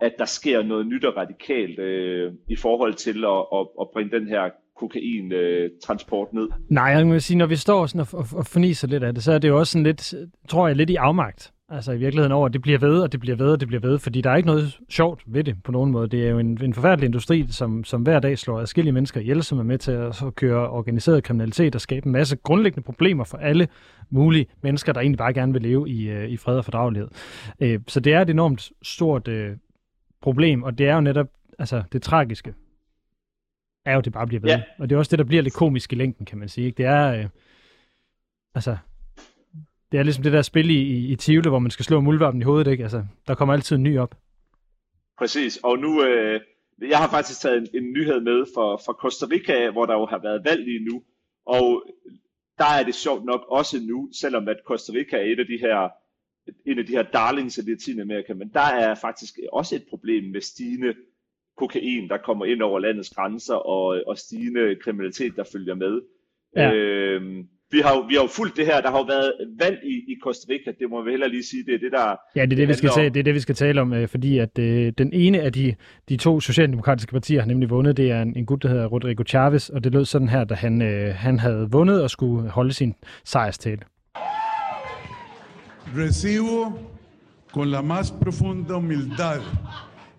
[0.00, 4.18] at der sker noget nyt og radikalt øh, i forhold til at, at, at bringe
[4.18, 6.48] den her kokain-transport øh, ned.
[6.68, 9.24] Nej, jeg må sige, når vi står sådan og, og, og forniser lidt af det,
[9.24, 10.14] så er det jo også sådan lidt,
[10.48, 11.52] tror jeg, lidt i afmagt.
[11.68, 13.80] Altså i virkeligheden over, at det bliver ved, og det bliver ved, og det bliver
[13.80, 16.08] ved, fordi der er ikke noget sjovt ved det på nogen måde.
[16.08, 19.42] Det er jo en, en forfærdelig industri, som, som hver dag slår adskillige mennesker ihjel,
[19.42, 23.24] som er med til at, at køre organiseret kriminalitet og skabe en masse grundlæggende problemer
[23.24, 23.68] for alle
[24.10, 27.08] mulige mennesker, der egentlig bare gerne vil leve i, øh, i fred og fordragelighed.
[27.60, 29.56] Øh, så det er et enormt stort øh,
[30.22, 32.54] problem, og det er jo netop altså, det tragiske,
[33.84, 34.50] er jo, at det bare bliver ved.
[34.50, 34.62] Ja.
[34.78, 36.66] Og det er også det, der bliver lidt komisk i længden, kan man sige.
[36.66, 36.76] Ikke?
[36.76, 37.26] Det er, øh,
[38.54, 38.76] altså,
[39.92, 42.40] det er ligesom det der spil i, i, i Tivoli, hvor man skal slå muldvarpen
[42.40, 42.82] i hovedet, ikke?
[42.82, 44.14] Altså, der kommer altid en ny op.
[45.18, 46.40] Præcis, og nu, øh,
[46.88, 50.06] jeg har faktisk taget en, en nyhed med fra, fra Costa Rica, hvor der jo
[50.06, 51.02] har været valg lige nu,
[51.46, 51.82] og
[52.58, 55.58] der er det sjovt nok også nu, selvom at Costa Rica er et af de
[55.60, 55.88] her,
[56.66, 60.40] en af de her darlings i Latinamerika, men der er faktisk også et problem med
[60.40, 60.94] stigende
[61.56, 66.02] kokain, der kommer ind over landets grænser, og, og stigende kriminalitet, der følger med.
[66.56, 66.72] Ja.
[66.74, 68.80] Øhm, vi har, jo, vi har jo fulgt det her.
[68.80, 71.64] Der har jo været valg i, i Costa Rica, det må vi heller lige sige.
[71.66, 73.40] Det er det, der Ja, det er det, vi skal, tale, det, er det, vi
[73.40, 75.74] skal tale om, øh, fordi at øh, den ene af de,
[76.08, 77.96] de to socialdemokratiske partier har nemlig vundet.
[77.96, 80.54] Det er en, en gut, der hedder Rodrigo Chavez, og det lød sådan her, da
[80.54, 82.94] han, øh, han havde vundet og skulle holde sin
[83.24, 83.80] sejrstale.
[85.96, 86.72] Recibo
[87.52, 89.40] con la más profunda humildad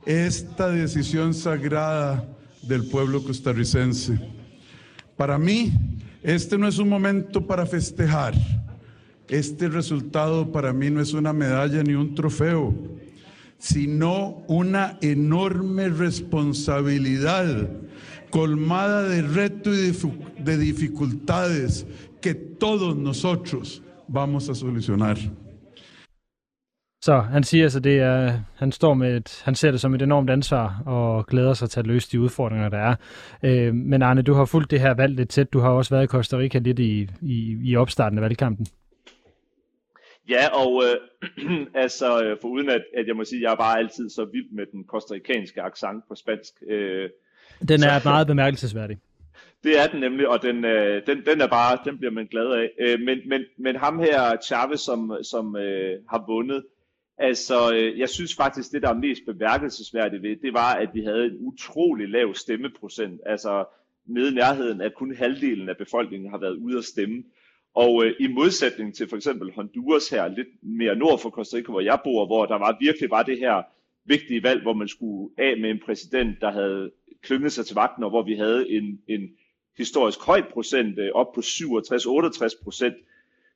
[0.06, 2.24] esta decisión sagrada
[2.62, 4.18] del pueblo costarricense.
[5.18, 5.72] Para mí,
[6.24, 8.34] este no es un momento para festejar.
[9.28, 12.74] Este resultado para mí no es una medalla ni un trofeo,
[13.58, 17.70] sino una enorme responsabilidad
[18.30, 19.94] colmada de reto y
[20.44, 21.86] de dificultades
[22.22, 25.18] que todos nosotros vamos a solucionar.
[27.02, 30.02] Så han siger altså, det er, han står med et, han ser det som et
[30.02, 32.96] enormt ansvar og glæder sig til at løse de udfordringer, der er.
[33.44, 35.54] Øh, men Arne, du har fulgt det her valg lidt tæt.
[35.54, 38.68] Du har også været i Costa Rica lidt i, i, i opstarten af valgkampen.
[40.30, 43.56] Ja, og øh, altså, øh, for uden at, at jeg må sige, at jeg er
[43.56, 46.54] bare altid så vild med den kostarikanske accent på spansk.
[46.70, 47.10] Øh,
[47.68, 48.98] den er så, meget bemærkelsesværdig.
[49.64, 52.52] Det er den nemlig, og den, øh, den, den er bare, den bliver man glad
[52.52, 52.70] af.
[52.80, 56.64] Øh, men, men, men ham her, Chavez, som, som øh, har vundet,
[57.18, 61.02] Altså, øh, jeg synes faktisk, det der er mest bemærkelsesværdigt ved, det var, at vi
[61.02, 63.22] havde en utrolig lav stemmeprocent.
[63.26, 63.66] Altså,
[64.06, 67.24] nede i nærheden, at kun halvdelen af befolkningen har været ude at stemme.
[67.76, 71.72] Og øh, i modsætning til for eksempel Honduras her, lidt mere nord for Costa Rica,
[71.72, 73.64] hvor jeg bor, hvor der var virkelig var det her
[74.06, 76.92] vigtige valg, hvor man skulle af med en præsident, der havde
[77.22, 79.30] klynget sig til vagten, og hvor vi havde en, en
[79.78, 82.96] historisk høj procent, øh, op på 67-68 procent,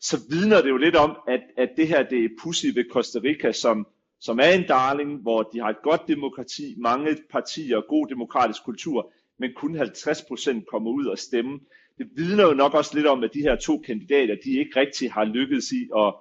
[0.02, 3.20] så vidner det jo lidt om, at, at det her det er pussy ved Costa
[3.20, 3.88] Rica, som,
[4.20, 9.12] som er en darling, hvor de har et godt demokrati, mange partier, god demokratisk kultur,
[9.40, 11.60] men kun 50% kommer ud og stemme.
[11.98, 15.12] Det vidner jo nok også lidt om, at de her to kandidater, de ikke rigtig
[15.12, 16.14] har lykkedes i at,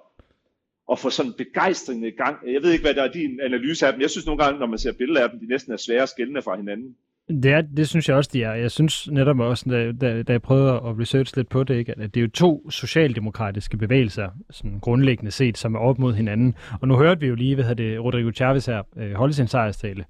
[0.91, 2.53] at få sådan begejstring i gang.
[2.53, 4.01] Jeg ved ikke, hvad der er din analyse af dem.
[4.01, 6.09] Jeg synes nogle gange, når man ser billeder af dem, de næsten er svære at
[6.09, 6.95] skælne fra hinanden.
[7.29, 8.53] Det, er, det synes jeg også, de er.
[8.53, 11.91] Jeg synes netop også, da, da, da jeg prøvede at researche lidt på det, ikke,
[11.91, 16.55] at det er jo to socialdemokratiske bevægelser, sådan grundlæggende set, som er op mod hinanden.
[16.81, 20.05] Og nu hørte vi jo lige, hvad det, Rodrigo Chavez her øh, holde sin sejrstale.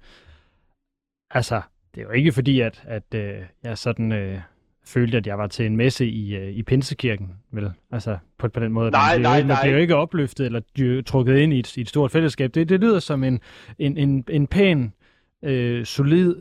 [1.30, 1.60] Altså,
[1.94, 4.38] det er jo ikke fordi, at, at øh, jeg sådan øh,
[4.86, 7.70] følte, at jeg var til en messe i, øh, i Pinsekirken, vel?
[7.90, 8.90] Altså, på, på den måde.
[8.90, 9.46] Nej, man nej, nej.
[9.46, 12.54] Man bliver jo ikke opløftet eller trukket ind i et, i et stort fællesskab.
[12.54, 13.40] Det, det lyder som en,
[13.78, 14.92] en, en, en pæn,
[15.42, 16.34] øh, solid,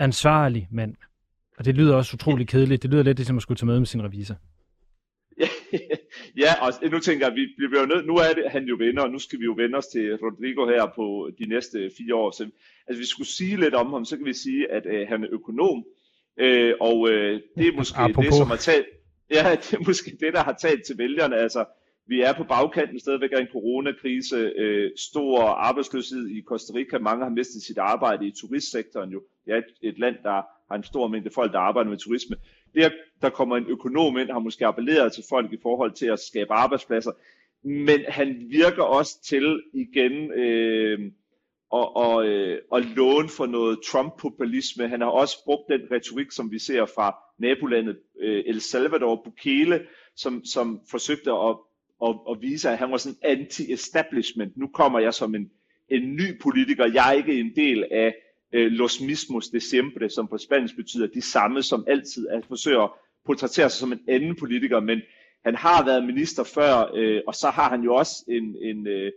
[0.00, 0.94] ansvarlig mand.
[1.58, 2.82] Og det lyder også utrolig kedeligt.
[2.82, 4.34] Det lyder lidt ligesom at skulle tage med med sin revisor.
[6.44, 9.02] ja, og nu tænker jeg, vi bliver jo nødt, nu er det, han jo venner,
[9.02, 12.30] og nu skal vi jo vende os til Rodrigo her på de næste fire år.
[12.30, 12.50] Så
[12.86, 15.28] altså, vi skulle sige lidt om ham, så kan vi sige, at øh, han er
[15.30, 15.84] økonom,
[16.40, 18.24] øh, og øh, det er måske Apropos.
[18.24, 18.86] det, som har talt,
[19.34, 21.36] ja, det er måske det, der har talt til vælgerne.
[21.36, 21.64] Altså,
[22.06, 27.24] vi er på bagkanten stadigvæk af en coronakrise, øh, stor arbejdsløshed i Costa Rica, mange
[27.24, 29.22] har mistet sit arbejde i turistsektoren jo.
[29.46, 32.36] Det er et, et land, der har en stor mængde folk, der arbejder med turisme.
[32.74, 32.92] Det,
[33.22, 36.52] der kommer en økonom ind, har måske appelleret til folk i forhold til at skabe
[36.52, 37.12] arbejdspladser,
[37.62, 41.12] men han virker også til igen øh,
[41.70, 44.88] og, og, øh, og låne for noget Trump-populisme.
[44.88, 49.86] Han har også brugt den retorik, som vi ser fra nabolandet øh, El Salvador, Bukele,
[50.16, 51.56] som, som forsøgte at,
[52.00, 54.56] og, og vise, at han var sådan anti-establishment.
[54.56, 55.50] Nu kommer jeg som en,
[55.88, 56.86] en ny politiker.
[56.86, 58.14] Jeg er ikke en del af
[58.52, 62.82] øh, los mismos de siempre, som på spansk betyder de samme, som altid at forsøger
[62.82, 62.90] at
[63.26, 65.00] portrættere sig som en anden politiker, men
[65.44, 69.12] han har været minister før, øh, og så har han jo også en, en, øh,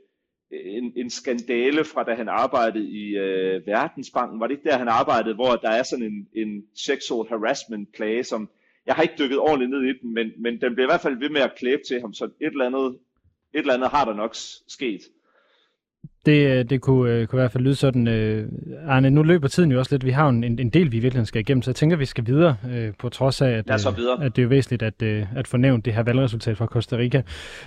[0.52, 4.40] en, en skandale fra da han arbejdede i øh, Verdensbanken.
[4.40, 8.24] Var det ikke der, han arbejdede, hvor der er sådan en, en sexual harassment klage,
[8.24, 8.50] som
[8.86, 11.20] jeg har ikke dykket ordentligt ned i den, men, men den bliver i hvert fald
[11.20, 12.98] ved med at klæbe til ham, så et eller andet,
[13.54, 14.36] et eller andet har der nok
[14.68, 15.02] sket.
[16.26, 18.08] Det, øh, det kunne, øh, kunne i hvert fald lyde sådan.
[18.08, 18.48] Øh,
[18.88, 20.06] Arne, nu løber tiden jo også lidt.
[20.06, 22.58] Vi har en, en del, vi virkelig skal igennem, så jeg tænker, vi skal videre,
[22.72, 23.70] øh, på trods af, at,
[24.22, 27.24] at det er væsentligt at, øh, at få nævnt det her valgresultat fra Costa Rica.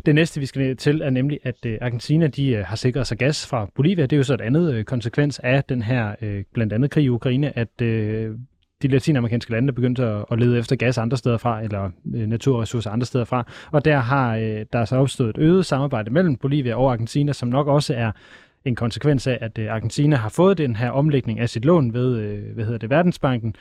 [0.07, 3.19] Det næste, vi skal til, er nemlig, at øh, Argentina de, øh, har sikret sig
[3.19, 4.03] gas fra Bolivia.
[4.03, 7.05] Det er jo så et andet øh, konsekvens af den her øh, blandt andet krig
[7.05, 8.35] i Ukraine, at øh,
[8.83, 12.27] de latinamerikanske lande er begyndt at, at lede efter gas andre steder fra, eller øh,
[12.27, 13.45] naturressourcer andre steder fra.
[13.73, 17.33] Og der har øh, der er så opstået et øget samarbejde mellem Bolivia og Argentina,
[17.33, 18.13] som nok også er
[18.65, 22.19] en konsekvens af, at øh, Argentina har fået den her omlægning af sit lån ved,
[22.19, 23.55] øh, hvad hedder det, Verdensbanken.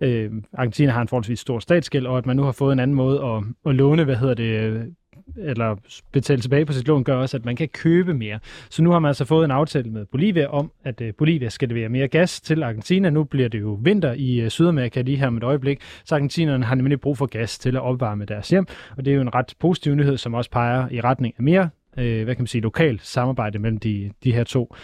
[0.00, 2.94] Øh, Argentina har en forholdsvis stor statsgæld, og at man nu har fået en anden
[2.94, 4.94] måde at, at låne, hvad hedder det,
[5.36, 5.76] eller
[6.12, 8.38] betale tilbage på sit lån, gør også, at man kan købe mere.
[8.70, 11.68] Så nu har man altså fået en aftale med Bolivia om, at øh, Bolivia skal
[11.68, 13.10] levere mere gas til Argentina.
[13.10, 16.64] Nu bliver det jo vinter i øh, Sydamerika lige her med et øjeblik, så argentinerne
[16.64, 18.66] har nemlig brug for gas til at opvarme deres hjem,
[18.96, 21.68] og det er jo en ret positiv nyhed, som også peger i retning af mere
[21.98, 24.74] øh, hvad kan man sige, lokalt samarbejde mellem de, de her to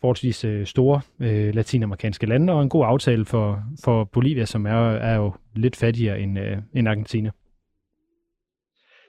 [0.00, 4.90] forholdsvis øh, store øh, latinamerikanske lande, og en god aftale for, for Bolivia, som er,
[4.90, 7.30] er jo lidt fattigere end, øh, end Argentina.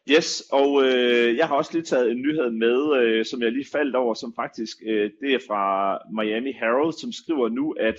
[0.10, 3.72] Yes, og øh, jeg har også lige taget en nyhed med, øh, som jeg lige
[3.72, 7.95] faldt over, som faktisk øh, det er fra Miami Herald, som skriver nu, at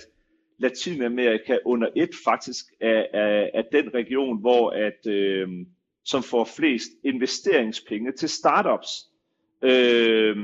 [0.59, 5.47] Latinamerika under et faktisk er, er, er den region, hvor at øh,
[6.05, 8.89] som får flest investeringspenge til startups.
[9.63, 10.35] Øh,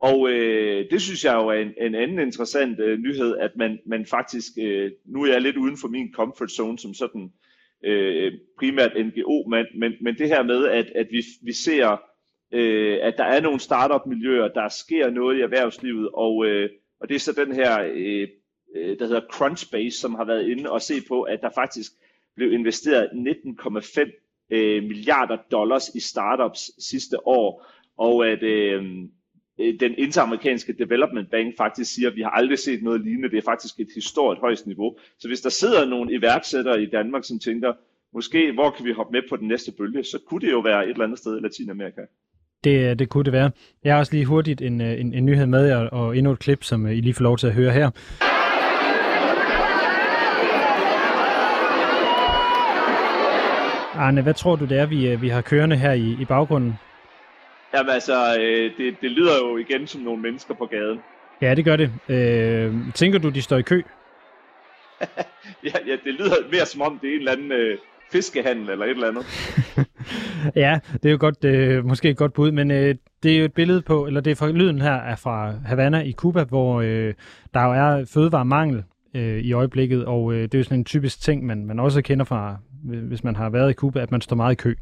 [0.00, 3.78] og øh, det synes jeg jo er en, en anden interessant øh, nyhed, at man,
[3.86, 7.47] man faktisk, øh, nu er jeg lidt uden for min comfort zone som sådan øh,
[7.84, 11.96] Øh, primært NGO, men, men, men det her med, at, at vi, vi ser,
[12.52, 16.70] øh, at der er nogle startup-miljøer, der sker noget i erhvervslivet, og, øh,
[17.00, 18.28] og det er så den her, øh,
[18.74, 21.92] øh der hedder Crunchbase, som har været inde og se på, at der faktisk
[22.36, 27.66] blev investeret 19,5 øh, milliarder dollars i startups sidste år
[27.98, 28.84] og at øh,
[29.58, 33.30] Øh, den interamerikanske development bank faktisk siger, at vi har aldrig set noget lignende.
[33.30, 34.96] Det er faktisk et historisk højst niveau.
[35.18, 37.72] Så hvis der sidder nogle iværksættere i Danmark, som tænker,
[38.14, 40.84] måske hvor kan vi hoppe med på den næste bølge, så kunne det jo være
[40.84, 42.00] et eller andet sted i Latinamerika.
[42.64, 43.50] Det, øh, det kunne det være.
[43.84, 46.38] Jeg har også lige hurtigt en, øh, en, en nyhed med jer, og endnu et
[46.38, 47.90] klip, som I lige får lov til at høre her.
[53.94, 56.74] Arne, hvad tror du det er, vi, vi har kørende her i, i baggrunden?
[57.74, 61.00] Jamen altså, øh, det, det lyder jo igen som nogle mennesker på gaden.
[61.40, 61.92] Ja, det gør det.
[62.08, 63.82] Øh, tænker du, de står i kø?
[65.64, 67.78] ja, ja, det lyder mere som om, det er en eller anden øh,
[68.12, 69.24] fiskehandel eller et eller andet.
[70.64, 73.44] ja, det er jo godt, øh, måske et godt bud, men øh, det er jo
[73.44, 76.80] et billede på, eller det er fra, lyden her er fra Havana i Cuba, hvor
[76.80, 77.14] øh,
[77.54, 81.20] der jo er fødevaremangel øh, i øjeblikket, og øh, det er jo sådan en typisk
[81.20, 84.36] ting, man, man også kender fra hvis man har været i Cuba, at man står
[84.36, 84.74] meget i kø.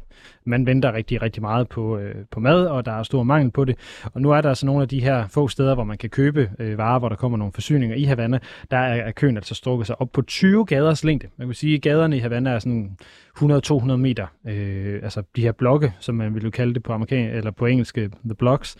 [0.45, 3.65] Man venter rigtig, rigtig meget på, øh, på mad, og der er stor mangel på
[3.65, 3.75] det.
[4.13, 6.51] Og nu er der altså nogle af de her få steder, hvor man kan købe
[6.59, 8.39] øh, varer, hvor der kommer nogle forsyninger i Havana.
[8.71, 11.27] Der er, er køen altså strukket sig op på 20 gaders længde.
[11.37, 12.97] Man kan sige, at gaderne i Havana er sådan
[13.39, 14.27] 100-200 meter.
[14.47, 18.01] Øh, altså de her blokke, som man ville kalde det på, amerikan eller på engelske,
[18.01, 18.75] øh, the blocks,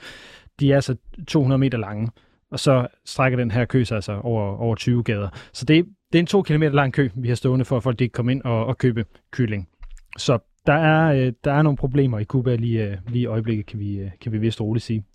[0.60, 0.96] de er altså
[1.28, 2.10] 200 meter lange
[2.52, 5.30] og så strækker den her kø sig altså over, over 20 gader.
[5.54, 8.02] Så det, det er en to kilometer lang kø, vi har stående for, at folk
[8.02, 9.70] ikke komme ind og, og købe kylling.
[10.18, 13.66] Så der er, øh, der er nogle problemer i Cuba lige, øh, lige i øjeblikket,
[13.66, 15.06] kan vi, øh, kan vi vist roligt sige.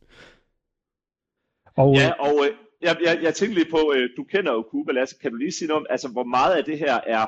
[1.76, 4.92] Og, ja, og øh, jeg, jeg, jeg tænkte lige på, øh, du kender jo Cuba,
[4.92, 7.26] Lasse, kan du lige sige noget om, altså hvor meget af det her er,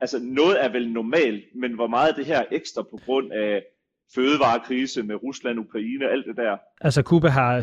[0.00, 3.32] altså noget er vel normalt, men hvor meget af det her er ekstra på grund
[3.32, 3.62] af
[4.14, 6.56] fødevarekrise med Rusland, Ukraine, alt det der.
[6.80, 7.62] Altså Kuba har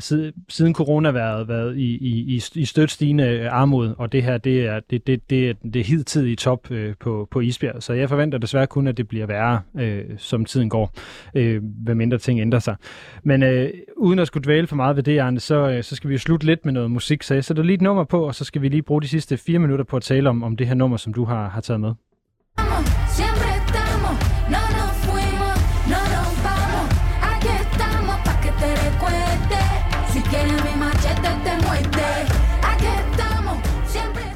[0.50, 1.98] siden corona været, været i,
[2.36, 6.36] i, i stødt stigende armod, og det her det er det, det, det, det hidtidige
[6.36, 7.84] top øh, på, på isbjerg.
[7.84, 10.94] Så jeg forventer desværre kun, at det bliver værre, øh, som tiden går,
[11.36, 12.76] øh, hvad mindre ting ændrer sig.
[13.24, 16.10] Men øh, uden at skulle dvæle for meget ved det, Arne, så, øh, så skal
[16.10, 17.24] vi jo slutte lidt med noget musik.
[17.24, 19.38] Så jeg sætter lige et nummer på, og så skal vi lige bruge de sidste
[19.38, 21.80] fire minutter på at tale om, om det her nummer, som du har, har taget
[21.80, 21.94] med.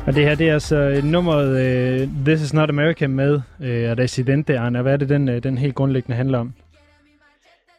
[0.10, 3.91] Og det her, det er altså øh, nummeret uh, This is not America med øh,
[3.91, 4.82] uh, Residente, Arne.
[4.82, 6.53] Hvad er det, den, uh, den helt grundlæggende handler om?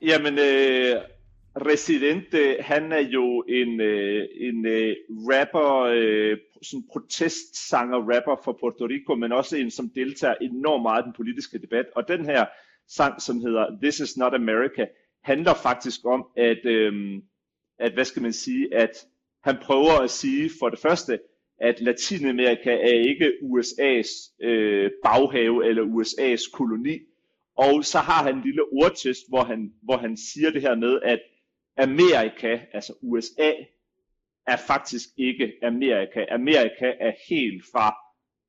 [0.03, 1.01] Jamen, uh,
[1.67, 4.93] Residente, han er jo en, uh, en uh,
[5.31, 11.05] rapper, uh, sådan protestsanger-rapper fra Puerto Rico, men også en, som deltager enormt meget i
[11.05, 11.87] den politiske debat.
[11.97, 12.47] Og den her
[12.89, 14.87] sang, som hedder This is not America,
[15.25, 16.93] handler faktisk om, at, øh,
[17.79, 19.07] at hvad skal man sige, at
[19.45, 21.19] han prøver at sige for det første,
[21.61, 26.99] at Latinamerika er ikke USA's øh, baghave eller USA's koloni.
[27.57, 31.01] Og så har han en lille ordtest, hvor han, hvor han siger det her med,
[31.03, 31.21] at
[31.77, 33.53] Amerika, altså USA,
[34.47, 36.25] er faktisk ikke Amerika.
[36.31, 37.95] Amerika er helt fra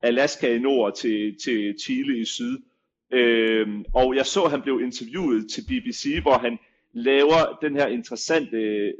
[0.02, 2.58] Alaska i nord til, til Chile i syd.
[3.12, 6.58] Øhm, og jeg så, at han blev interviewet til BBC, hvor han
[6.92, 8.92] laver den her interessante, øh,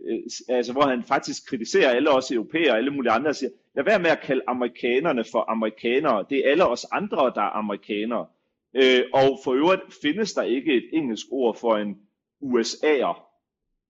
[0.49, 3.85] altså hvor han faktisk kritiserer alle os europæere og alle mulige andre og siger, lad
[3.85, 6.25] være med at kalde amerikanerne for amerikanere.
[6.31, 8.27] Det er alle os andre, der er amerikanere.
[8.75, 11.97] Øh, og for øvrigt findes der ikke et engelsk ord for en
[12.43, 13.33] USA'er.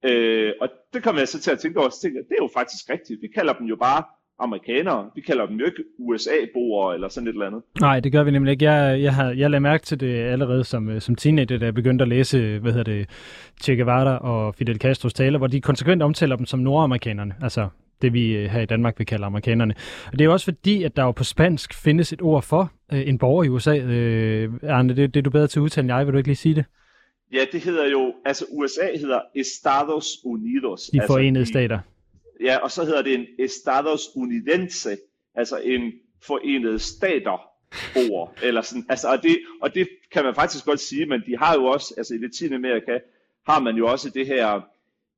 [0.05, 2.51] Øh, og det kommer jeg så til at tænke over, og jeg, det er jo
[2.55, 3.23] faktisk rigtigt.
[3.23, 4.05] Vi kalder dem jo bare
[4.39, 5.11] amerikanere.
[5.15, 7.63] Vi kalder dem jo ikke USA-boere eller sådan et eller andet.
[7.81, 8.65] Nej, det gør vi nemlig ikke.
[8.65, 11.75] Jeg, jeg, har, jeg lagde mærke til det allerede som, øh, som teenager, da jeg
[11.75, 13.09] begyndte at læse, hvad hedder det,
[13.63, 17.35] Che Guevara og Fidel Castros taler, hvor de konsekvent omtaler dem som nordamerikanerne.
[17.43, 17.69] Altså
[18.03, 19.75] det vi øh, her i Danmark vil kalde amerikanerne.
[20.07, 22.73] Og det er jo også fordi, at der jo på spansk findes et ord for
[22.93, 23.77] øh, en borger i USA.
[23.77, 26.07] Øh, Arne, det, det er du bedre til at udtale end jeg.
[26.07, 26.65] Vil du ikke lige sige det?
[27.33, 30.81] Ja, det hedder jo, altså USA hedder Estados Unidos.
[30.83, 31.79] De altså forenede stater.
[32.43, 34.97] Ja, og så hedder det en Estados Unidense,
[35.35, 37.53] altså en forenede stater
[38.11, 41.39] ord, eller sådan, altså, og det, og det kan man faktisk godt sige, men de
[41.39, 42.99] har jo også, altså i Latinamerika,
[43.47, 44.61] har man jo også det her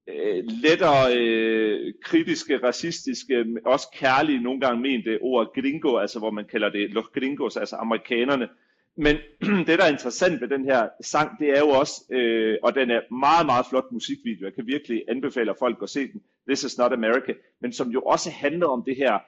[0.08, 6.44] øh, lettere øh, kritiske, racistiske, også kærlige, nogle gange mente ord gringo, altså hvor man
[6.44, 8.48] kalder det los gringos, altså amerikanerne,
[8.96, 9.16] men
[9.66, 12.90] det, der er interessant ved den her sang, det er jo også, øh, og den
[12.90, 16.78] er meget, meget flot musikvideo, jeg kan virkelig anbefale folk at se den, This is
[16.78, 19.18] not America, men som jo også handler om det her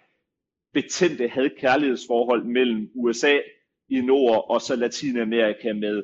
[0.72, 3.38] betændte had-kærlighedsforhold mellem USA
[3.88, 6.02] i nord og så Latinamerika med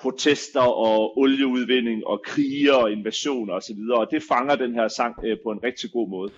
[0.00, 3.78] protester og olieudvinding og krige og invasioner osv.
[3.90, 6.32] Og, og det fanger den her sang øh, på en rigtig god måde.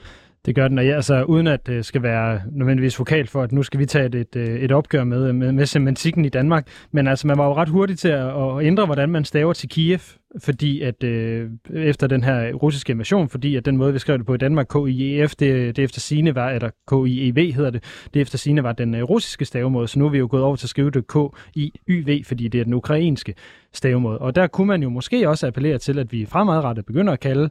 [0.47, 3.53] Det gør den, og ja, altså uden at det skal være nødvendigvis vokal for, at
[3.53, 6.69] nu skal vi tage et, et, et opgør med, med, med semantikken i Danmark.
[6.93, 9.69] Men altså, man var jo ret hurtig til at, at ændre, hvordan man staver til
[9.69, 10.01] Kiev,
[10.39, 14.27] fordi at øh, efter den her russiske invasion, fordi at den måde, vi skrev det
[14.27, 17.85] på i Danmark, KIEF, det, det efter sine var, eller KIEV hedder det,
[18.15, 20.57] det efter sine var den øh, russiske stavemåde, så nu er vi jo gået over
[20.57, 23.35] til at skrive det KIYV, fordi det er den ukrainske
[23.73, 24.19] stavemåde.
[24.19, 27.51] Og der kunne man jo måske også appellere til, at vi fremadrettet begynder at kalde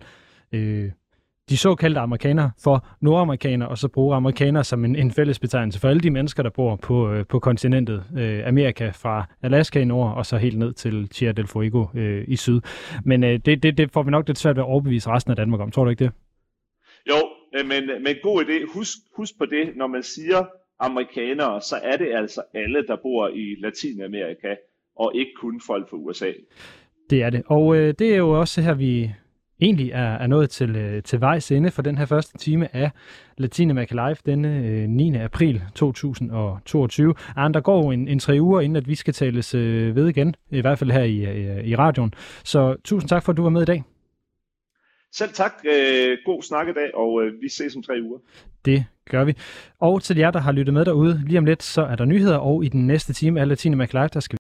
[0.52, 0.90] øh,
[1.50, 5.88] de såkaldte amerikanere for nordamerikanere, og så bruge amerikanere som en, en fælles betegnelse for
[5.88, 10.18] alle de mennesker, der bor på, øh, på kontinentet øh, Amerika, fra Alaska i nord,
[10.18, 12.62] og så helt ned til Tierra del Fuego øh, i syd.
[13.06, 15.36] Men øh, det, det, det får vi nok lidt svært ved at overbevise resten af
[15.36, 15.72] Danmark om.
[15.72, 16.12] Tror du ikke det?
[17.10, 17.30] Jo,
[17.60, 18.74] øh, men, men god idé.
[18.74, 20.46] Husk, husk på det, når man siger
[20.80, 24.56] amerikanere, så er det altså alle, der bor i Latinamerika,
[24.96, 26.32] og ikke kun folk fra USA.
[27.10, 27.44] Det er det.
[27.46, 29.12] Og øh, det er jo også her, vi
[29.62, 32.92] egentlig er, er nået til, øh, til vejs ende for den her første time af
[33.38, 35.16] Latinamerika Live denne øh, 9.
[35.16, 37.14] april 2022.
[37.36, 40.36] Arne, der går en, en tre uger, inden at vi skal tales øh, ved igen,
[40.52, 42.14] i hvert fald her i, i, i radioen.
[42.44, 43.84] Så tusind tak for, at du var med i dag.
[45.12, 45.54] Selv tak.
[45.66, 48.20] Øh, god snak i dag, og øh, vi ses om tre uger.
[48.66, 49.34] Det gør vi.
[49.80, 52.38] Og til jer, der har lyttet med derude, lige om lidt, så er der nyheder,
[52.38, 54.38] og i den næste time af Latinamerika Live, der skal